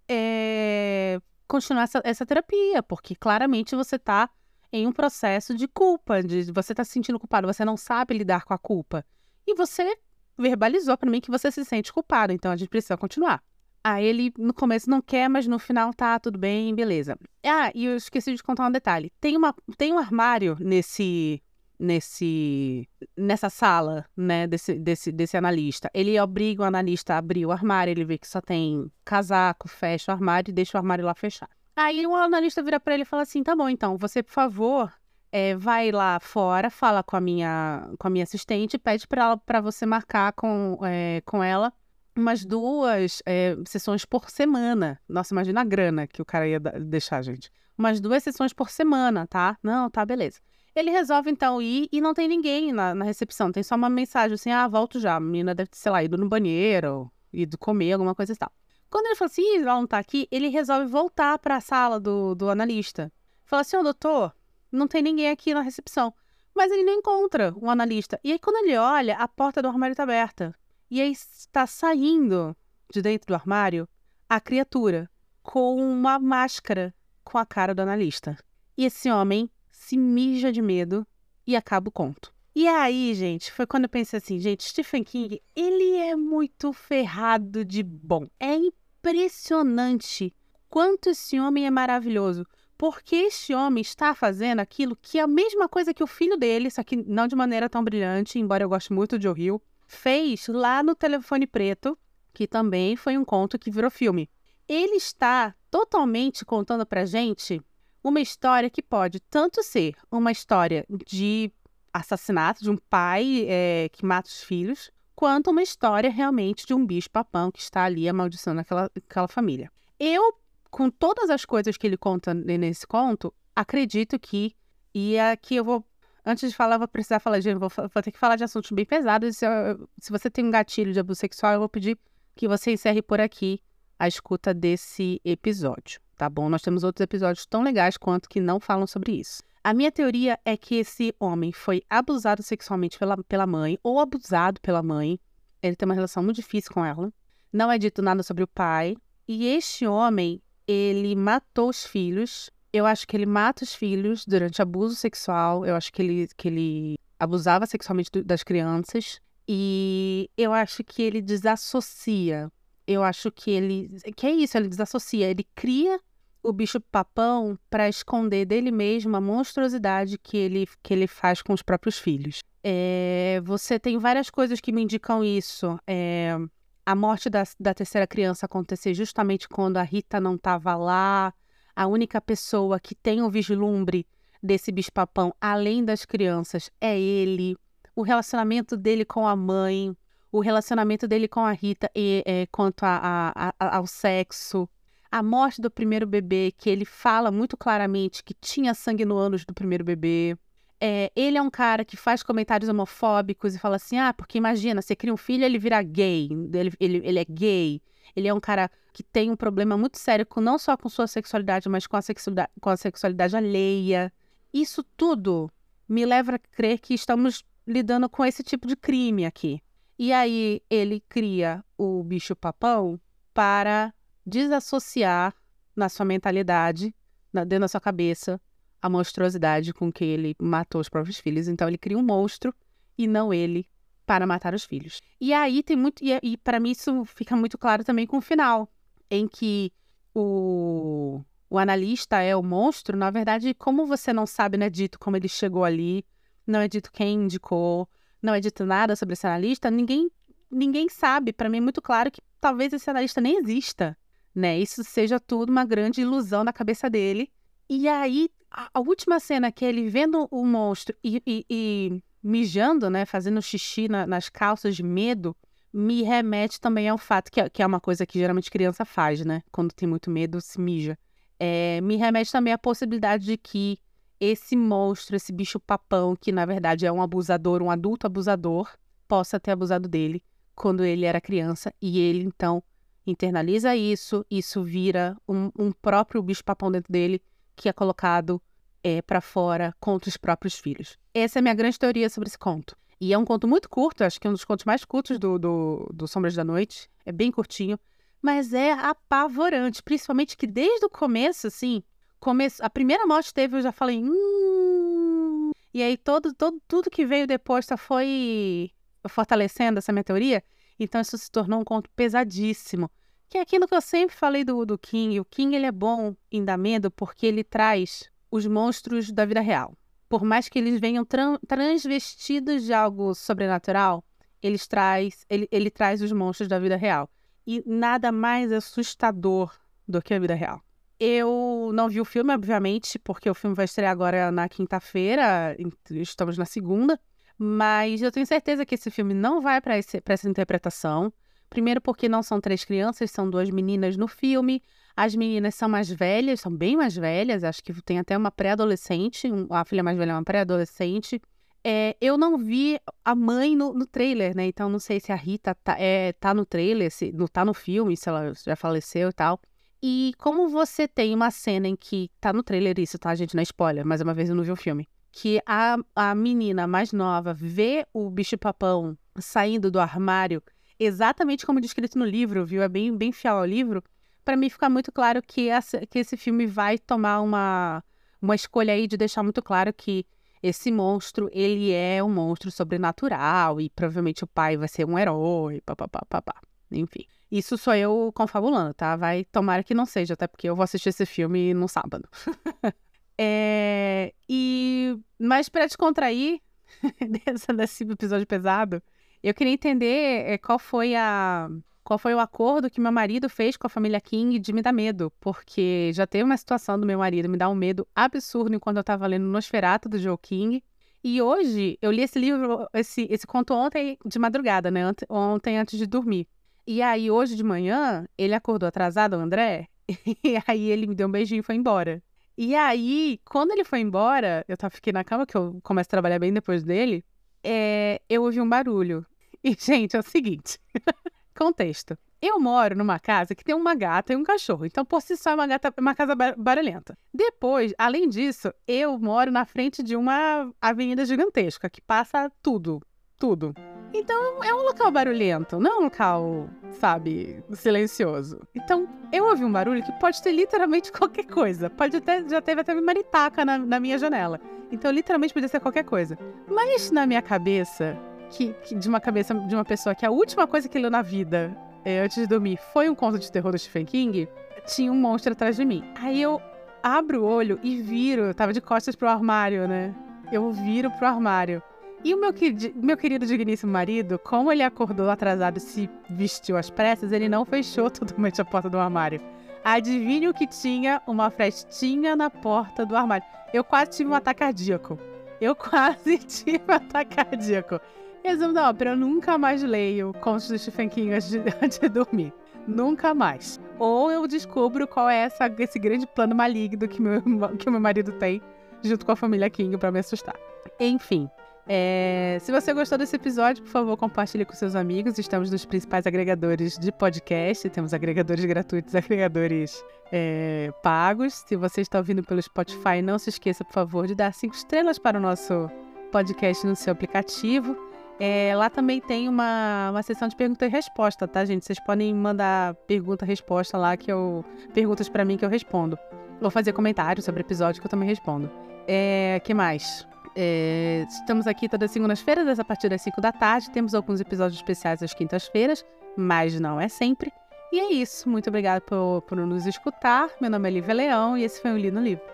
é, 0.10 1.20
continuar 1.48 1.84
essa, 1.84 2.02
essa 2.04 2.26
terapia, 2.26 2.82
porque 2.82 3.16
claramente 3.16 3.76
você 3.76 3.98
está 3.98 4.30
em 4.72 4.88
um 4.88 4.92
processo 4.92 5.54
de 5.56 5.68
culpa, 5.68 6.24
de 6.24 6.52
você 6.52 6.74
tá 6.74 6.84
se 6.84 6.92
sentindo 6.92 7.20
culpado, 7.20 7.48
você 7.48 7.66
não 7.66 7.76
sabe 7.76 8.18
lidar 8.18 8.46
com 8.46 8.54
a 8.54 8.58
culpa. 8.58 9.06
E 9.46 9.54
você 9.54 9.98
verbalizou 10.38 10.98
para 10.98 11.10
mim 11.10 11.20
que 11.20 11.30
você 11.30 11.52
se 11.52 11.66
sente 11.66 11.92
culpado, 11.92 12.32
então 12.32 12.52
a 12.52 12.56
gente 12.56 12.70
precisa 12.70 12.98
continuar. 12.98 13.44
Aí 13.84 14.06
ele 14.06 14.32
no 14.38 14.54
começo 14.54 14.90
não 14.90 15.02
quer, 15.02 15.28
mas 15.28 15.48
no 15.48 15.58
final 15.58 15.94
tá 15.94 16.20
tudo 16.20 16.38
bem, 16.38 16.74
beleza. 16.74 17.18
Ah, 17.44 17.72
e 17.74 17.86
eu 17.86 17.96
esqueci 17.96 18.34
de 18.34 18.44
contar 18.44 18.68
um 18.68 18.72
detalhe. 18.72 19.12
Tem 19.20 19.36
uma 19.36 19.56
tem 19.78 19.92
um 19.92 19.98
armário 19.98 20.56
nesse 20.60 21.42
nesse 21.82 22.88
nessa 23.18 23.50
sala, 23.50 24.06
né, 24.16 24.46
desse, 24.46 24.78
desse, 24.78 25.12
desse 25.12 25.36
analista. 25.36 25.90
Ele 25.94 26.20
obriga 26.20 26.64
o 26.64 26.66
analista 26.66 27.16
a 27.16 27.18
abrir 27.18 27.46
o 27.46 27.52
armário, 27.52 27.92
ele 27.92 28.06
vê 28.06 28.18
que 28.18 28.28
só 28.28 28.40
tem 28.40 28.90
casaco, 29.04 29.68
fecha 29.68 30.12
o 30.12 30.16
armário 30.16 30.52
e 30.52 30.54
deixa 30.54 30.78
o 30.78 30.80
armário 30.80 31.04
lá 31.04 31.16
fechado. 31.16 31.52
Aí 31.76 32.06
o 32.06 32.16
analista 32.16 32.62
vira 32.62 32.80
para 32.80 32.94
ele 32.94 33.04
e 33.04 33.06
fala 33.06 33.24
assim: 33.24 33.44
tá 33.44 33.56
bom, 33.56 33.68
então, 33.68 33.98
você, 33.98 34.22
por 34.22 34.32
favor, 34.32 34.94
é, 35.32 35.56
vai 35.56 35.92
lá 35.92 36.20
fora, 36.20 36.70
fala 36.70 37.02
com 37.02 37.16
a 37.16 37.22
minha, 37.22 37.90
com 37.98 38.08
a 38.08 38.12
minha 38.12 38.24
assistente, 38.24 38.78
pede 38.78 39.08
para 39.08 39.62
você 39.62 39.86
marcar 39.86 40.34
com, 40.34 40.78
é, 40.84 41.22
com 41.26 41.44
ela 41.44 41.74
umas 42.16 42.46
duas 42.46 43.24
é, 43.26 43.56
sessões 43.66 44.06
por 44.06 44.30
semana. 44.30 45.00
Nossa, 45.08 45.34
imagina 45.34 45.62
a 45.62 45.64
grana 45.64 46.06
que 46.06 46.22
o 46.22 46.26
cara 46.26 46.48
ia 46.48 46.60
deixar, 46.60 47.22
gente. 47.22 47.50
Umas 47.78 48.00
duas 48.00 48.22
sessões 48.22 48.54
por 48.54 48.70
semana, 48.70 49.26
tá? 49.26 49.58
Não, 49.64 49.90
tá, 49.90 50.06
beleza. 50.06 50.40
Ele 50.76 50.90
resolve 50.90 51.30
então 51.30 51.62
ir 51.62 51.90
e 51.92 52.00
não 52.00 52.14
tem 52.14 52.28
ninguém 52.28 52.72
na, 52.72 52.96
na 52.96 53.04
recepção, 53.04 53.52
tem 53.52 53.62
só 53.62 53.76
uma 53.76 53.90
mensagem 53.90 54.36
assim: 54.36 54.52
ah, 54.52 54.68
volto 54.68 55.00
já. 55.00 55.16
A 55.16 55.20
menina 55.20 55.54
deve 55.54 55.70
ter, 55.70 55.78
sei 55.78 55.92
lá, 55.92 56.04
ido 56.04 56.18
no 56.18 56.30
banheiro, 56.30 57.12
ido 57.32 57.58
comer, 57.58 57.94
alguma 57.94 58.16
coisa 58.16 58.34
e 58.34 58.36
tal. 58.36 58.52
Quando 58.90 59.06
ele 59.06 59.16
fala 59.16 59.32
assim, 59.32 59.58
ela 59.58 59.76
não 59.76 59.88
tá 59.88 59.98
aqui, 59.98 60.28
ele 60.30 60.50
resolve 60.50 60.86
voltar 60.86 61.40
para 61.40 61.56
a 61.56 61.62
sala 61.62 62.00
do, 62.00 62.36
do 62.36 62.50
analista. 62.50 63.12
Fala 63.46 63.62
assim, 63.62 63.78
ô 63.78 63.84
doutor, 63.84 64.36
não 64.72 64.88
tem 64.88 65.02
ninguém 65.02 65.30
aqui 65.30 65.54
na 65.54 65.62
recepção. 65.62 66.14
Mas 66.54 66.72
ele 66.72 66.84
não 66.84 66.94
encontra 66.94 67.54
um 67.62 67.70
analista. 67.70 68.20
E 68.22 68.34
aí, 68.34 68.40
quando 68.40 68.58
ele 68.66 68.76
olha, 68.78 69.16
a 69.18 69.28
porta 69.28 69.62
do 69.62 69.70
armário 69.70 69.94
está 69.94 70.04
aberta. 70.04 70.54
E 70.90 71.00
aí 71.00 71.12
está 71.12 71.66
saindo 71.66 72.56
de 72.92 73.02
dentro 73.02 73.28
do 73.28 73.34
armário 73.34 73.88
a 74.28 74.42
criatura 74.42 75.10
com 75.42 75.78
uma 75.78 76.20
máscara 76.20 76.94
com 77.24 77.38
a 77.38 77.46
cara 77.46 77.74
do 77.74 77.82
analista. 77.82 78.38
E 78.78 78.86
esse 78.86 79.10
homem 79.10 79.50
se 79.92 79.98
mija 79.98 80.54
de 80.54 80.62
medo 80.62 81.06
e 81.46 81.54
acaba 81.54 81.90
o 81.90 81.92
conto. 81.92 82.34
E 82.56 82.66
aí, 82.66 83.14
gente, 83.14 83.52
foi 83.52 83.68
quando 83.68 83.84
eu 83.84 83.90
pensei 83.90 84.18
assim, 84.18 84.40
gente, 84.40 84.64
Stephen 84.64 85.04
King, 85.04 85.42
ele 85.54 85.98
é 85.98 86.16
muito 86.16 86.72
ferrado 86.72 87.66
de 87.66 87.84
bom. 87.84 88.26
É 88.40 88.56
impressionante 88.56 90.34
quanto 90.70 91.10
esse 91.10 91.38
homem 91.38 91.66
é 91.66 91.70
maravilhoso. 91.70 92.46
Porque 92.78 93.18
este 93.18 93.54
homem 93.54 93.82
está 93.82 94.16
fazendo 94.16 94.62
aquilo 94.62 94.96
que 94.96 95.20
é 95.20 95.22
a 95.22 95.28
mesma 95.28 95.68
coisa 95.68 95.94
que 95.94 96.04
o 96.04 96.08
filho 96.08 96.38
dele, 96.38 96.72
só 96.72 96.84
que 96.84 96.96
não 96.96 97.28
de 97.28 97.36
maneira 97.36 97.70
tão 97.70 97.84
brilhante, 97.84 98.40
embora 98.40 98.64
eu 98.64 98.70
goste 98.70 98.94
muito 98.94 99.20
de 99.20 99.28
Hill, 99.28 99.62
fez 99.86 100.48
lá 100.48 100.82
no 100.82 100.96
Telefone 100.96 101.46
Preto, 101.46 101.98
que 102.34 102.48
também 102.48 102.96
foi 102.96 103.18
um 103.18 103.26
conto 103.26 103.60
que 103.60 103.70
virou 103.70 103.92
filme. 103.92 104.30
Ele 104.70 104.96
está 104.96 105.54
totalmente 105.70 106.46
contando 106.46 106.86
pra 106.86 107.06
gente 107.06 107.62
uma 108.04 108.20
história 108.20 108.70
que 108.70 108.82
pode 108.82 109.20
tanto 109.20 109.64
ser 109.64 109.96
uma 110.12 110.32
história 110.32 110.86
de 111.08 111.52
assassinato 111.94 112.64
de 112.64 112.70
um 112.70 112.78
pai 112.78 113.46
é, 113.48 113.90
que 113.92 114.06
mata 114.06 114.30
os 114.30 114.42
filhos, 114.44 114.92
quanto 115.16 115.52
uma 115.52 115.62
história 115.62 116.10
realmente 116.10 116.66
de 116.66 116.74
um 116.74 116.86
bicho-papão 116.86 117.52
que 117.52 117.60
está 117.60 117.84
ali 117.84 118.08
amaldiçoando 118.08 118.62
aquela, 118.62 118.90
aquela 118.96 119.28
família. 119.28 119.72
Eu, 120.00 120.34
com 120.70 120.90
todas 120.90 121.30
as 121.30 121.46
coisas 121.46 121.78
que 121.78 121.86
ele 121.86 121.98
conta 121.98 122.34
nesse 122.34 122.88
conto, 122.88 123.34
acredito 123.56 124.18
que, 124.20 124.56
e 124.96 125.20
aqui 125.20 125.56
eu 125.56 125.66
vou, 125.66 125.86
antes 126.26 126.50
de 126.50 126.56
falar, 126.56 126.76
eu 126.76 126.80
vou 126.80 126.88
precisar 126.88 127.20
falar, 127.20 127.40
de, 127.40 127.54
vou, 127.54 127.70
vou 127.70 128.02
ter 128.02 128.12
que 128.12 128.18
falar 128.18 128.36
de 128.36 128.44
assuntos 128.44 128.72
bem 128.72 128.86
pesados, 128.86 129.38
se, 129.38 129.46
eu, 129.46 129.88
se 130.00 130.12
você 130.12 130.30
tem 130.30 130.46
um 130.46 130.52
gatilho 130.52 130.94
de 130.94 131.00
abuso 131.00 131.20
sexual, 131.20 131.54
eu 131.54 131.60
vou 131.60 131.70
pedir 131.70 132.00
que 132.36 132.48
você 132.48 132.72
encerre 132.72 133.02
por 133.02 133.20
aqui 133.20 133.62
a 134.00 134.08
escuta 134.08 134.54
desse 134.54 135.22
episódio, 135.24 136.02
tá 136.22 136.30
bom? 136.30 136.48
Nós 136.50 136.62
temos 136.62 136.84
outros 136.84 137.04
episódios 137.04 137.48
tão 137.48 137.64
legais 137.64 137.98
quanto 137.98 138.30
que 138.30 138.40
não 138.40 138.60
falam 138.60 138.86
sobre 138.86 139.14
isso. 139.14 139.42
A 139.64 139.74
minha 139.74 139.92
teoria 139.92 140.38
é 140.46 140.56
que 140.56 140.76
esse 140.76 141.16
homem 141.20 141.52
foi 141.52 141.82
abusado 141.90 142.44
sexualmente 142.44 143.00
pela, 143.00 143.18
pela 143.24 143.48
mãe 143.48 143.80
ou 143.82 144.00
abusado 144.00 144.62
pela 144.62 144.84
mãe. 144.84 145.20
Ele 145.64 145.76
tem 145.76 145.88
uma 145.88 145.96
relação 145.96 146.22
muito 146.22 146.36
difícil 146.36 146.72
com 146.72 146.86
ela. 146.86 147.12
Não 147.52 147.72
é 147.72 147.80
dito 147.80 148.04
nada 148.04 148.22
sobre 148.22 148.44
o 148.44 148.48
pai. 148.48 148.96
E 149.28 149.48
este 149.48 149.88
homem, 149.88 150.40
ele 150.68 151.16
matou 151.16 151.70
os 151.70 151.88
filhos. 151.88 152.52
Eu 152.72 152.86
acho 152.86 153.08
que 153.08 153.18
ele 153.18 153.26
mata 153.26 153.64
os 153.64 153.74
filhos 153.74 154.24
durante 154.24 154.62
abuso 154.62 154.94
sexual. 154.94 155.66
Eu 155.66 155.76
acho 155.76 155.92
que 155.92 156.04
ele, 156.04 156.28
que 156.38 156.48
ele 156.48 157.00
abusava 157.20 157.66
sexualmente 157.66 158.12
das 158.24 158.44
crianças. 158.44 159.20
E 159.48 160.30
eu 160.38 160.54
acho 160.54 160.84
que 160.84 161.02
ele 161.02 161.20
desassocia. 161.20 162.48
Eu 162.86 163.02
acho 163.02 163.32
que 163.32 163.50
ele. 163.50 163.90
Que 164.16 164.28
é 164.28 164.32
isso, 164.32 164.56
ele 164.56 164.68
desassocia. 164.68 165.28
Ele 165.28 165.44
cria 165.56 166.00
o 166.44 166.52
bicho-papão 166.52 167.58
para 167.70 167.88
esconder 167.88 168.46
dele 168.46 168.72
mesmo 168.72 169.16
a 169.16 169.22
monstruosidade 169.22 170.18
que 170.18 170.38
ele, 170.38 170.68
que 170.82 170.94
ele 170.94 171.08
faz 171.08 171.42
com 171.42 171.54
os 171.54 171.62
próprios 171.62 171.98
filhos. 171.98 172.40
É, 172.64 173.42
você 173.44 173.80
tem 173.80 173.98
várias 173.98 174.30
coisas 174.30 174.60
que 174.60 174.72
me 174.72 174.82
indicam 174.82 175.24
isso. 175.24 175.80
É, 175.86 176.38
a 176.86 176.96
morte 176.96 177.30
da, 177.30 177.44
da 177.60 177.74
terceira 177.74 178.08
criança 178.08 178.46
acontecer 178.46 178.94
justamente 178.94 179.48
quando 179.48 179.78
a 179.78 179.84
Rita 179.84 180.20
não 180.20 180.36
estava 180.36 180.76
lá. 180.76 181.34
A 181.76 181.88
única 181.88 182.20
pessoa 182.20 182.80
que 182.80 182.94
tem 182.94 183.22
o 183.22 183.30
vislumbre 183.30 184.06
desse 184.42 184.72
bicho-papão, 184.72 185.34
além 185.40 185.86
das 185.86 186.06
crianças, 186.06 186.72
é 186.80 187.00
ele. 187.00 187.56
O 187.96 188.02
relacionamento 188.02 188.76
dele 188.76 189.06
com 189.06 189.28
a 189.28 189.36
mãe, 189.36 189.96
o 190.32 190.40
relacionamento 190.40 191.08
dele 191.08 191.28
com 191.28 191.42
a 191.42 191.52
Rita 191.52 191.90
e, 191.96 192.24
é, 192.26 192.48
quanto 192.48 192.84
a, 192.84 193.32
a, 193.36 193.54
a, 193.60 193.78
ao 193.78 193.86
sexo 193.86 194.68
a 195.12 195.22
morte 195.22 195.62
do 195.62 195.70
primeiro 195.70 196.08
bebê, 196.08 196.54
que 196.58 196.70
ele 196.70 196.86
fala 196.86 197.30
muito 197.30 197.58
claramente 197.58 198.24
que 198.24 198.34
tinha 198.34 198.74
sangue 198.74 199.04
no 199.04 199.18
ânus 199.18 199.44
do 199.44 199.54
primeiro 199.54 199.84
bebê. 199.84 200.38
É, 200.80 201.12
ele 201.16 201.38
é 201.38 201.42
um 201.42 201.50
cara 201.50 201.84
que 201.84 201.98
faz 201.98 202.24
comentários 202.24 202.70
homofóbicos 202.70 203.54
e 203.54 203.60
fala 203.60 203.76
assim: 203.76 204.00
ah, 204.00 204.14
porque 204.14 204.38
imagina, 204.38 204.82
você 204.82 204.96
cria 204.96 205.14
um 205.14 205.18
filho 205.18 205.44
ele 205.44 205.60
vira 205.60 205.82
gay, 205.84 206.30
ele, 206.54 206.74
ele, 206.80 207.02
ele 207.04 207.20
é 207.20 207.26
gay. 207.26 207.82
Ele 208.16 208.28
é 208.28 208.34
um 208.34 208.40
cara 208.40 208.70
que 208.92 209.04
tem 209.04 209.32
um 209.32 209.36
problema 209.36 209.78
muito 209.78 209.98
sério 209.98 210.26
com, 210.26 210.42
não 210.42 210.58
só 210.58 210.76
com 210.76 210.90
sua 210.90 211.08
sexualidade, 211.08 211.70
mas 211.70 211.88
com 211.88 211.96
a 211.96 212.02
sexualidade, 212.02 212.50
com 212.60 212.70
a 212.70 212.78
sexualidade 212.78 213.36
alheia. 213.36 214.12
Isso 214.54 214.84
tudo 214.98 215.50
me 215.88 216.06
leva 216.06 216.36
a 216.36 216.40
crer 216.40 216.80
que 216.80 216.94
estamos 216.94 217.46
lidando 217.66 218.10
com 218.10 218.26
esse 218.26 218.44
tipo 218.44 218.68
de 218.68 218.76
crime 218.76 219.26
aqui. 219.26 219.62
E 219.98 220.12
aí 220.12 220.62
ele 220.70 221.02
cria 221.08 221.64
o 221.78 222.04
bicho 222.04 222.36
papão 222.36 223.00
para 223.34 223.94
desassociar 224.26 225.34
na 225.76 225.90
sua 225.90 226.06
mentalidade, 226.06 226.94
na, 227.32 227.44
dentro 227.44 227.62
da 227.62 227.68
sua 227.68 227.82
cabeça, 227.82 228.40
a 228.82 228.90
monstruosidade 228.90 229.74
com 229.74 229.92
que 229.92 230.04
ele 230.04 230.36
matou 230.42 230.82
os 230.82 230.90
próprios 230.90 231.20
filhos. 231.20 231.48
Então 231.48 231.68
ele 231.68 231.78
cria 231.78 231.98
um 231.98 232.04
monstro 232.04 232.54
e 232.98 233.08
não 233.08 233.34
ele 233.34 233.68
para 234.06 234.26
matar 234.26 234.54
os 234.54 234.66
filhos. 234.66 235.02
E 235.20 235.32
aí 235.34 235.64
tem 235.64 235.78
muito. 235.78 236.04
E, 236.04 236.20
e 236.22 236.38
para 236.38 236.60
mim 236.60 236.72
isso 236.72 237.06
fica 237.06 237.36
muito 237.36 237.58
claro 237.58 237.84
também 237.84 238.08
com 238.08 238.18
o 238.18 238.22
final, 238.22 238.70
em 239.10 239.28
que 239.28 239.72
o, 240.14 241.22
o 241.50 241.58
analista 241.58 242.20
é 242.22 242.36
o 242.36 242.44
monstro. 242.44 242.98
Na 242.98 243.12
verdade, 243.12 243.54
como 243.54 243.86
você 243.86 244.12
não 244.12 244.26
sabe, 244.26 244.58
não 244.58 244.66
é 244.66 244.70
dito 244.70 245.00
como 245.00 245.16
ele 245.16 245.30
chegou 245.30 245.64
ali, 245.64 246.04
não 246.46 246.60
é 246.60 246.68
dito 246.68 246.92
quem 246.92 247.24
indicou, 247.24 247.88
não 248.22 248.34
é 248.34 248.40
dito 248.40 248.66
nada 248.66 248.96
sobre 248.96 249.14
esse 249.14 249.26
analista, 249.26 249.72
ninguém, 249.72 250.12
ninguém 250.50 250.90
sabe. 250.90 251.32
Para 251.32 251.50
mim 251.50 251.58
é 251.58 251.62
muito 251.62 251.82
claro 251.82 252.12
que 252.12 252.22
talvez 252.40 252.74
esse 252.74 252.90
analista 252.90 253.22
nem 253.22 253.38
exista 253.38 253.98
né? 254.34 254.60
Isso 254.60 254.84
seja 254.84 255.20
tudo 255.20 255.50
uma 255.50 255.66
grande 255.66 256.02
ilusão 256.02 256.44
na 256.44 256.54
cabeça 256.54 256.90
dele. 256.90 257.32
E 257.70 257.88
aí, 257.88 258.30
a, 258.50 258.80
última 258.80 259.20
cena 259.20 259.52
que 259.52 259.64
ele 259.64 259.90
vendo 259.90 260.28
o 260.30 260.46
monstro 260.46 260.96
e, 261.04 261.22
e, 261.26 261.46
e 261.50 262.04
mijando, 262.22 262.90
né? 262.90 263.06
Fazendo 263.06 263.42
xixi 263.42 263.88
na, 263.88 264.06
nas 264.06 264.30
calças 264.30 264.76
de 264.76 264.84
medo, 264.84 265.36
me 265.74 266.04
remete 266.04 266.60
também 266.60 266.90
ao 266.90 266.98
fato 266.98 267.32
que, 267.32 267.40
é, 267.40 267.50
que 267.50 267.64
é 267.64 267.66
uma 267.66 267.80
coisa 267.80 268.06
que 268.06 268.20
geralmente 268.20 268.52
criança 268.52 268.84
faz, 268.84 269.24
né? 269.26 269.42
Quando 269.52 269.74
tem 269.74 269.88
muito 269.88 270.10
medo, 270.10 270.42
se 270.42 270.60
mija. 270.60 270.98
É, 271.40 271.80
me 271.82 271.96
remete 271.96 272.32
também 272.32 272.54
à 272.54 272.58
possibilidade 272.58 273.26
de 273.26 273.38
que 273.38 273.80
esse 274.20 274.56
monstro, 274.56 275.16
esse 275.16 275.34
bicho 275.34 275.60
papão, 275.60 276.16
que 276.16 276.32
na 276.32 276.46
verdade 276.46 276.86
é 276.86 276.92
um 276.92 277.02
abusador, 277.02 277.64
um 277.64 277.72
adulto 277.72 278.06
abusador, 278.06 278.70
possa 279.08 279.40
ter 279.40 279.52
abusado 279.52 279.90
dele 279.90 280.24
quando 280.54 280.86
ele 280.86 281.06
era 281.06 281.20
criança 281.20 281.74
e 281.82 282.00
ele 282.00 282.24
então 282.24 282.62
internaliza 283.06 283.76
isso, 283.76 284.26
isso 284.30 284.64
vira 284.64 285.18
um, 285.28 285.52
um 285.58 285.72
próprio 285.72 286.22
bicho-papão 286.22 286.72
dentro 286.72 286.92
dele 286.92 287.22
que 287.56 287.70
é 287.70 287.74
colocado 287.74 288.42
é, 288.84 289.02
para 289.02 289.22
fora 289.22 289.76
contra 289.80 290.10
os 290.10 290.18
próprios 290.18 290.58
filhos. 290.60 290.98
Essa 291.14 291.40
é 291.40 291.40
a 291.40 291.44
minha 291.44 291.54
grande 291.54 291.78
teoria 291.78 292.10
sobre 292.10 292.28
esse 292.28 292.38
conto. 292.38 292.76
E 293.00 293.14
é 293.14 293.18
um 293.18 293.26
conto 293.26 293.48
muito 293.48 293.68
curto, 293.68 294.04
acho 294.04 294.20
que 294.20 294.28
é 294.28 294.30
um 294.30 294.34
dos 294.34 294.46
contos 294.46 294.66
mais 294.66 294.86
curtos 294.86 295.18
do, 295.18 295.40
do, 295.40 295.90
do 295.94 296.08
Sombras 296.08 296.36
da 296.36 296.44
Noite. 296.44 296.88
É 297.06 297.12
bem 297.12 297.32
curtinho, 297.32 297.80
mas 298.22 298.54
é 298.54 298.72
apavorante, 298.74 299.82
principalmente 299.82 300.38
que 300.38 300.46
desde 300.46 300.86
o 300.86 300.90
começo, 300.90 301.48
assim, 301.48 301.82
começo, 302.20 302.64
a 302.64 302.70
primeira 302.70 303.06
morte 303.08 303.34
teve, 303.34 303.58
eu 303.58 303.62
já 303.62 303.72
falei, 303.72 304.04
hum... 304.04 305.52
E 305.74 305.82
aí 305.82 305.98
todo, 305.98 306.34
todo, 306.34 306.62
tudo 306.68 306.90
que 306.90 307.06
veio 307.06 307.26
depois 307.26 307.66
só 307.66 307.78
foi 307.78 308.72
fortalecendo 309.08 309.80
essa 309.80 309.92
minha 309.92 310.04
teoria. 310.04 310.44
Então 310.80 311.02
isso 311.02 311.18
se 311.18 311.30
tornou 311.30 311.60
um 311.60 311.64
conto 311.64 311.90
pesadíssimo. 311.96 312.90
Que 313.30 313.38
é 313.38 313.42
aquilo 313.42 313.68
que 313.68 313.76
eu 313.76 313.82
sempre 313.82 314.16
falei 314.16 314.44
do, 314.44 314.66
do 314.66 314.78
King. 314.78 315.20
O 315.20 315.26
King 315.26 315.56
ele 315.56 315.66
é 315.66 315.72
bom 315.72 316.16
em 316.32 316.44
dar 316.44 316.58
medo 316.58 316.92
porque 316.92 317.26
ele 317.26 317.44
traz 317.44 318.10
os 318.30 318.46
monstros 318.46 319.12
da 319.12 319.26
vida 319.26 319.42
real. 319.42 319.78
Por 320.10 320.24
mais 320.24 320.50
que 320.50 320.60
eles 320.60 320.80
venham 320.80 321.06
transvestidos 321.48 322.64
de 322.64 322.74
algo 322.74 323.14
sobrenatural, 323.16 324.04
eles 324.42 324.68
traz, 324.68 325.26
ele, 325.30 325.48
ele 325.52 325.70
traz 325.70 326.02
os 326.02 326.12
monstros 326.12 326.50
da 326.50 326.60
vida 326.60 326.76
real. 326.76 327.10
E 327.48 327.64
nada 327.66 328.12
mais 328.12 328.52
assustador 328.52 329.54
do 329.88 330.02
que 330.02 330.14
a 330.14 330.20
vida 330.20 330.36
real. 330.36 330.62
Eu 331.00 331.72
não 331.74 331.90
vi 331.90 332.00
o 332.00 332.06
filme, 332.06 332.34
obviamente, 332.34 333.00
porque 333.00 333.30
o 333.30 333.34
filme 333.34 333.56
vai 333.56 333.66
estrear 333.66 333.92
agora 333.92 334.32
na 334.32 334.48
quinta-feira, 334.48 335.56
estamos 335.90 336.38
na 336.38 336.46
segunda. 336.46 337.00
Mas 337.44 338.04
eu 338.04 338.12
tenho 338.12 338.28
certeza 338.28 338.64
que 338.64 338.76
esse 338.76 338.92
filme 338.92 339.16
não 339.16 339.42
vai 339.42 339.60
para 339.60 339.76
essa 339.76 340.30
interpretação. 340.30 341.12
Primeiro, 341.50 341.82
porque 341.82 342.08
não 342.08 342.22
são 342.22 342.40
três 342.40 342.64
crianças, 342.64 343.10
são 343.10 343.28
duas 343.28 343.50
meninas 343.50 343.98
no 343.98 344.08
filme. 344.08 344.62
As 344.96 345.16
meninas 345.16 345.56
são 345.56 345.68
mais 345.68 345.90
velhas, 345.90 346.40
são 346.40 346.56
bem 346.56 346.78
mais 346.78 346.96
velhas. 346.96 347.44
Acho 347.44 347.64
que 347.64 347.74
tem 347.82 347.98
até 347.98 348.16
uma 348.16 348.30
pré-adolescente. 348.30 349.28
A 349.50 349.66
filha 349.66 349.82
mais 349.82 349.98
velha 349.98 350.12
é 350.12 350.14
uma 350.14 350.24
pré-adolescente. 350.24 351.20
É, 351.64 351.98
eu 352.00 352.16
não 352.16 352.38
vi 352.38 352.80
a 353.04 353.16
mãe 353.16 353.56
no, 353.56 353.74
no, 353.74 353.88
trailer, 353.88 354.36
né? 354.36 354.46
Então 354.46 354.70
não 354.70 354.80
sei 354.80 355.00
se 355.00 355.12
a 355.12 355.16
Rita 355.16 355.56
tá, 355.56 355.76
é, 355.80 356.14
tá 356.14 356.36
no 356.36 356.46
trailer, 356.46 356.92
se 356.92 357.12
não 357.12 357.26
tá 357.26 357.44
no 357.44 357.56
filme, 357.56 357.98
se 357.98 358.08
ela 358.08 358.34
já 358.36 358.56
faleceu 358.56 359.10
e 359.10 359.14
tal. 359.14 359.42
E 359.82 360.14
como 360.20 360.48
você 360.48 360.88
tem 360.88 361.16
uma 361.16 361.32
cena 361.32 361.68
em 361.68 361.76
que 361.76 362.12
tá 362.20 362.32
no 362.32 362.44
trailer 362.44 362.80
isso, 362.80 363.00
tá, 363.00 363.16
gente? 363.16 363.34
Não 363.34 363.42
é 363.42 363.44
spoiler, 363.44 363.84
mais 363.84 364.00
uma 364.00 364.14
vez 364.14 364.30
eu 364.30 364.36
não 364.36 364.44
vi 364.44 364.52
o 364.52 364.56
filme 364.56 364.88
que 365.12 365.42
a, 365.46 365.78
a 365.96 366.16
menina 366.16 366.66
mais 366.66 366.94
nova 366.94 367.34
vê 367.34 367.86
o 367.94 368.10
bicho-papão 368.10 368.98
saindo 369.20 369.70
do 369.70 369.80
armário, 369.80 370.42
exatamente 370.80 371.46
como 371.46 371.60
descrito 371.60 372.00
no 372.00 372.06
livro, 372.06 372.46
viu? 372.46 372.62
É 372.62 372.70
bem, 372.70 372.96
bem 372.96 373.12
fiel 373.12 373.38
ao 373.38 373.46
livro. 373.46 373.84
Para 374.24 374.38
mim 374.38 374.50
fica 374.50 374.70
muito 374.70 374.92
claro 374.92 375.22
que, 375.22 375.50
essa, 375.50 375.86
que 375.86 376.00
esse 376.00 376.16
filme 376.16 376.46
vai 376.46 376.78
tomar 376.78 377.22
uma, 377.22 377.84
uma 378.22 378.36
escolha 378.36 378.74
aí 378.74 378.88
de 378.88 378.96
deixar 378.96 379.24
muito 379.24 379.42
claro 379.42 379.74
que 379.74 380.06
esse 380.42 380.72
monstro, 380.72 381.30
ele 381.32 381.72
é 381.72 382.04
um 382.04 382.10
monstro 382.10 382.50
sobrenatural 382.50 383.62
e 383.62 383.70
provavelmente 383.70 384.24
o 384.24 384.28
pai 384.28 384.58
vai 384.58 384.68
ser 384.68 384.86
um 384.86 384.98
herói, 384.98 385.62
papapá, 385.62 386.02
papá. 386.10 386.36
Enfim, 386.72 387.06
isso 387.30 387.58
sou 387.58 387.76
eu 387.76 388.12
confabulando, 388.16 388.74
tá? 388.74 388.96
Vai 388.96 389.26
tomar 389.26 389.64
que 389.64 389.74
não 389.74 389.86
seja, 389.86 390.14
até 390.14 390.28
porque 390.28 390.50
eu 390.50 390.56
vou 390.56 390.64
assistir 390.64 390.90
esse 390.90 391.06
filme 391.06 391.54
no 391.54 391.68
sábado. 391.68 392.08
É, 393.24 394.16
e 394.28 394.98
mas 395.20 395.48
para 395.48 395.68
descontrair 395.68 396.42
dessa, 397.24 397.54
desse 397.54 397.84
episódio 397.84 398.26
pesado, 398.26 398.82
eu 399.22 399.32
queria 399.32 399.54
entender 399.54 400.26
é, 400.28 400.38
qual 400.40 400.58
foi 400.58 400.96
a 400.96 401.48
qual 401.84 402.00
foi 402.00 402.16
o 402.16 402.20
acordo 402.20 402.68
que 402.68 402.82
meu 402.82 402.92
marido 402.92 403.30
fez 403.30 403.56
com 403.56 403.68
a 403.68 403.70
família 403.70 404.02
King 404.02 404.40
de 404.40 404.52
me 404.52 404.64
dar 404.64 404.72
medo, 404.72 405.14
porque 405.20 405.92
já 405.94 406.08
teve 406.08 406.24
uma 406.24 406.36
situação 406.36 406.80
do 406.80 406.86
meu 406.88 406.98
marido 406.98 407.30
me 407.30 407.38
dar 407.38 407.50
um 407.50 407.54
medo 407.54 407.88
absurdo 407.96 408.56
enquanto 408.56 408.78
eu 408.78 408.82
estava 408.82 409.06
lendo 409.06 409.26
Nosferatu 409.26 409.88
do 409.88 410.00
Joe 410.00 410.18
King. 410.20 410.64
E 411.04 411.22
hoje 411.22 411.78
eu 411.80 411.92
li 411.92 412.02
esse 412.02 412.18
livro, 412.18 412.68
esse, 412.74 413.08
esse 413.08 413.28
conto 413.28 413.54
ontem 413.54 414.00
de 414.04 414.18
madrugada, 414.18 414.72
né? 414.72 414.82
Ontem 415.08 415.60
antes 415.60 415.78
de 415.78 415.86
dormir. 415.86 416.28
E 416.66 416.82
aí 416.82 417.12
hoje 417.12 417.36
de 417.36 417.44
manhã 417.44 418.08
ele 418.18 418.34
acordou 418.34 418.68
atrasado, 418.68 419.16
o 419.16 419.20
André, 419.20 419.68
e 420.24 420.42
aí 420.48 420.72
ele 420.72 420.88
me 420.88 420.96
deu 420.96 421.08
um 421.08 421.12
beijinho 421.12 421.42
e 421.42 421.44
foi 421.44 421.56
embora. 421.56 422.02
E 422.38 422.56
aí, 422.56 423.20
quando 423.26 423.52
ele 423.52 423.64
foi 423.64 423.80
embora, 423.80 424.46
eu 424.48 424.58
fiquei 424.70 424.94
na 424.94 425.04
cama, 425.04 425.26
que 425.26 425.36
eu 425.36 425.60
começo 425.64 425.88
a 425.88 425.92
trabalhar 425.92 426.20
bem 426.20 426.34
depois 426.34 426.64
dele, 426.64 427.04
é, 427.44 428.02
eu 428.10 428.24
ouvi 428.24 428.40
um 428.42 428.50
barulho. 428.50 429.06
E, 429.44 429.58
gente, 429.60 429.96
é 429.96 430.00
o 430.00 430.04
seguinte: 430.04 430.60
contexto. 431.36 431.98
Eu 432.22 432.40
moro 432.40 432.76
numa 432.76 433.00
casa 433.00 433.34
que 433.34 433.44
tem 433.44 433.56
uma 433.56 433.74
gata 433.74 434.14
e 434.14 434.16
um 434.16 434.24
cachorro. 434.24 434.68
Então, 434.68 434.86
por 434.86 435.02
si 435.02 435.18
só, 435.18 435.32
é 435.32 435.34
uma, 435.34 435.48
gata, 435.48 435.74
uma 435.80 435.96
casa 435.96 436.14
barulhenta. 436.38 436.96
Depois, 437.12 437.74
além 437.76 438.08
disso, 438.08 438.54
eu 438.68 439.00
moro 439.00 439.32
na 439.32 439.44
frente 439.44 439.82
de 439.82 439.96
uma 439.96 440.54
avenida 440.62 441.04
gigantesca 441.04 441.68
que 441.68 441.82
passa 441.82 442.32
tudo. 442.44 442.80
Tudo. 443.18 443.56
Então 443.94 444.44
é 444.44 444.54
um 444.54 444.64
local 444.64 444.90
barulhento, 444.90 445.60
não 445.60 445.72
é 445.72 445.78
um 445.80 445.84
local, 445.84 446.50
sabe, 446.80 447.44
silencioso. 447.52 448.40
Então 448.56 448.88
eu 449.12 449.26
ouvi 449.26 449.44
um 449.44 449.52
barulho 449.52 449.84
que 449.84 449.92
pode 449.94 450.22
ter 450.22 450.32
literalmente 450.32 450.92
qualquer 450.94 451.26
coisa. 451.26 451.70
Pode 451.70 451.98
até, 451.98 452.28
já 452.28 452.42
teve 452.42 452.62
até 452.62 452.74
maritaca 452.74 453.44
na, 453.44 453.58
na 453.58 453.80
minha 453.80 453.98
janela. 453.98 454.40
Então 454.72 454.90
literalmente 454.92 455.34
podia 455.34 455.50
ser 455.50 455.60
qualquer 455.60 455.84
coisa. 455.84 456.18
Mas 456.48 456.90
na 456.90 457.06
minha 457.06 457.22
cabeça, 457.22 457.98
que, 458.30 458.54
que, 458.64 458.76
de 458.76 458.88
uma 458.88 459.02
cabeça 459.02 459.34
de 459.34 459.54
uma 459.54 459.66
pessoa 459.66 459.94
que 459.94 460.06
a 460.06 460.12
última 460.12 460.48
coisa 460.48 460.70
que 460.70 460.80
leu 460.80 460.90
na 460.90 461.02
vida 461.02 461.56
é, 461.84 462.00
antes 462.00 462.16
de 462.16 462.28
dormir 462.28 462.58
foi 462.74 462.90
um 462.90 462.96
conto 462.96 463.20
de 463.20 463.32
terror 463.32 463.52
do 463.52 463.58
Stephen 463.58 463.86
King, 463.86 464.28
tinha 464.66 464.92
um 464.92 464.96
monstro 464.96 465.34
atrás 465.34 465.56
de 465.56 465.66
mim. 465.66 465.84
Aí 465.96 466.22
eu 466.22 466.42
abro 466.82 467.24
o 467.24 467.26
olho 467.26 467.60
e 467.62 467.82
viro, 467.82 468.24
eu 468.24 468.34
tava 468.34 468.54
de 468.54 468.62
costas 468.62 468.96
pro 468.96 469.08
armário, 469.08 469.68
né? 469.68 469.94
Eu 470.32 470.52
viro 470.52 470.90
pro 470.92 471.08
armário. 471.08 471.62
E 472.04 472.16
o 472.16 472.20
meu, 472.20 472.34
meu 472.76 472.98
querido 472.98 473.28
digníssimo 473.28 473.72
marido, 473.72 474.18
como 474.18 474.52
ele 474.52 474.64
acordou 474.64 475.08
atrasado 475.10 475.58
e 475.58 475.60
se 475.60 475.90
vestiu 476.10 476.58
às 476.58 476.70
pressas, 476.70 477.12
ele 477.12 477.30
não 477.30 477.46
fechou 477.46 477.92
totalmente 477.92 478.42
a 478.42 478.46
porta 478.46 478.70
do 478.70 478.80
armário. 478.80 479.22
Adivinhe 479.64 480.28
o 480.28 480.34
que 480.34 480.48
tinha? 480.48 481.00
Uma 481.06 481.30
frestinha 481.30 482.16
na 482.16 482.30
porta 482.30 482.84
do 482.86 482.96
armário. 482.96 483.26
Eu 483.54 483.64
quase 483.64 483.92
tive 483.92 484.10
um 484.10 484.16
ataque 484.16 484.40
cardíaco. 484.40 484.98
Eu 485.40 485.56
quase 485.56 486.18
tive 486.26 486.62
um 486.68 486.74
ataque 486.74 487.16
cardíaco. 487.16 487.80
Resumo 488.24 488.54
da 488.54 488.70
ópera, 488.70 488.92
eu 488.92 488.98
nunca 488.98 489.38
mais 489.38 489.62
leio 489.62 490.12
contos 490.22 490.48
do 490.48 490.58
Stephen 490.58 490.90
King 490.90 491.14
antes 491.14 491.30
de, 491.30 491.40
antes 491.62 491.78
de 491.78 491.88
dormir. 491.88 492.34
Nunca 492.68 493.14
mais. 493.14 493.60
Ou 493.78 494.12
eu 494.12 494.28
descubro 494.28 494.88
qual 494.88 495.08
é 495.08 495.18
essa, 495.18 495.52
esse 495.60 495.78
grande 495.78 496.08
plano 496.08 496.34
maligno 496.34 496.88
que, 496.88 497.00
meu, 497.00 497.22
que 497.60 497.70
meu 497.70 497.80
marido 497.80 498.12
tem 498.14 498.42
junto 498.84 499.06
com 499.06 499.12
a 499.12 499.16
família 499.16 499.50
King 499.52 499.78
para 499.78 499.92
me 499.92 500.00
assustar. 500.00 500.36
Enfim, 500.80 501.30
é, 501.68 502.38
se 502.42 502.52
você 502.52 502.74
gostou 502.74 502.98
desse 502.98 503.16
episódio, 503.16 503.64
por 503.64 503.70
favor, 503.70 503.98
compartilhe 503.98 504.46
com 504.46 504.54
seus 504.54 504.76
amigos. 504.76 505.18
Estamos 505.18 505.52
nos 505.52 505.66
principais 505.66 506.08
agregadores 506.08 506.78
de 506.78 506.92
podcast. 506.92 507.70
Temos 507.70 507.94
agregadores 507.94 508.44
gratuitos, 508.46 508.94
agregadores 508.96 509.84
é, 510.12 510.72
pagos. 510.82 511.34
Se 511.48 511.56
você 511.56 511.82
está 511.82 511.98
ouvindo 511.98 512.24
pelo 512.24 512.42
Spotify, 512.42 513.02
não 513.04 513.20
se 513.20 513.30
esqueça, 513.30 513.64
por 513.64 513.74
favor, 513.74 514.08
de 514.08 514.16
dar 514.16 514.34
cinco 514.34 514.56
estrelas 514.56 514.98
para 514.98 515.18
o 515.18 515.22
nosso 515.22 515.70
podcast 516.12 516.66
no 516.66 516.76
seu 516.76 516.92
aplicativo. 516.92 517.76
É, 518.20 518.56
lá 518.56 518.70
também 518.70 519.02
tem 519.02 519.28
uma, 519.28 519.90
uma 519.92 520.04
sessão 520.04 520.28
de 520.28 520.36
pergunta 520.36 520.66
e 520.66 520.70
resposta, 520.70 521.28
tá, 521.28 521.44
gente? 521.44 521.66
Vocês 521.66 521.80
podem 521.84 522.14
mandar 522.14 522.76
pergunta 522.86 523.26
e 523.26 523.28
resposta 523.28 523.78
lá 523.78 523.98
que 523.98 524.12
eu. 524.12 524.46
Perguntas 524.74 525.10
para 525.10 525.26
mim 525.26 525.38
que 525.38 525.46
eu 525.46 525.50
respondo. 525.50 525.98
Vou 526.40 526.52
fazer 526.52 526.74
comentários 526.74 527.26
sobre 527.26 527.42
o 527.42 527.44
episódio 527.44 527.82
que 527.82 527.88
eu 527.88 527.90
também 527.90 528.08
respondo. 528.08 528.52
É. 528.88 529.40
que 529.44 529.54
mais? 529.54 530.11
É, 530.36 531.06
estamos 531.10 531.48
aqui 531.48 531.68
todas 531.68 531.90
as 531.90 531.92
segundas-feiras, 531.92 532.60
a 532.60 532.64
partir 532.64 532.90
das 532.90 533.02
5 533.02 533.20
da 533.22 533.32
tarde. 533.32 533.70
Temos 533.72 533.94
alguns 533.94 534.20
episódios 534.20 534.60
especiais 534.60 535.04
às 535.04 535.14
quintas-feiras, 535.14 535.86
mas 536.18 536.60
não 536.60 536.80
é 536.80 536.88
sempre. 536.88 537.32
E 537.72 537.80
é 537.80 537.94
isso. 537.94 538.30
Muito 538.30 538.50
obrigada 538.50 538.82
por, 538.82 539.22
por 539.24 539.38
nos 539.38 539.66
escutar. 539.66 540.30
Meu 540.42 540.50
nome 540.50 540.68
é 540.68 540.72
Lívia 540.72 540.94
Leão 540.94 541.38
e 541.38 541.44
esse 541.44 541.62
foi 541.62 541.72
o 541.72 541.78
Lino 541.78 542.02
Livro. 542.02 542.26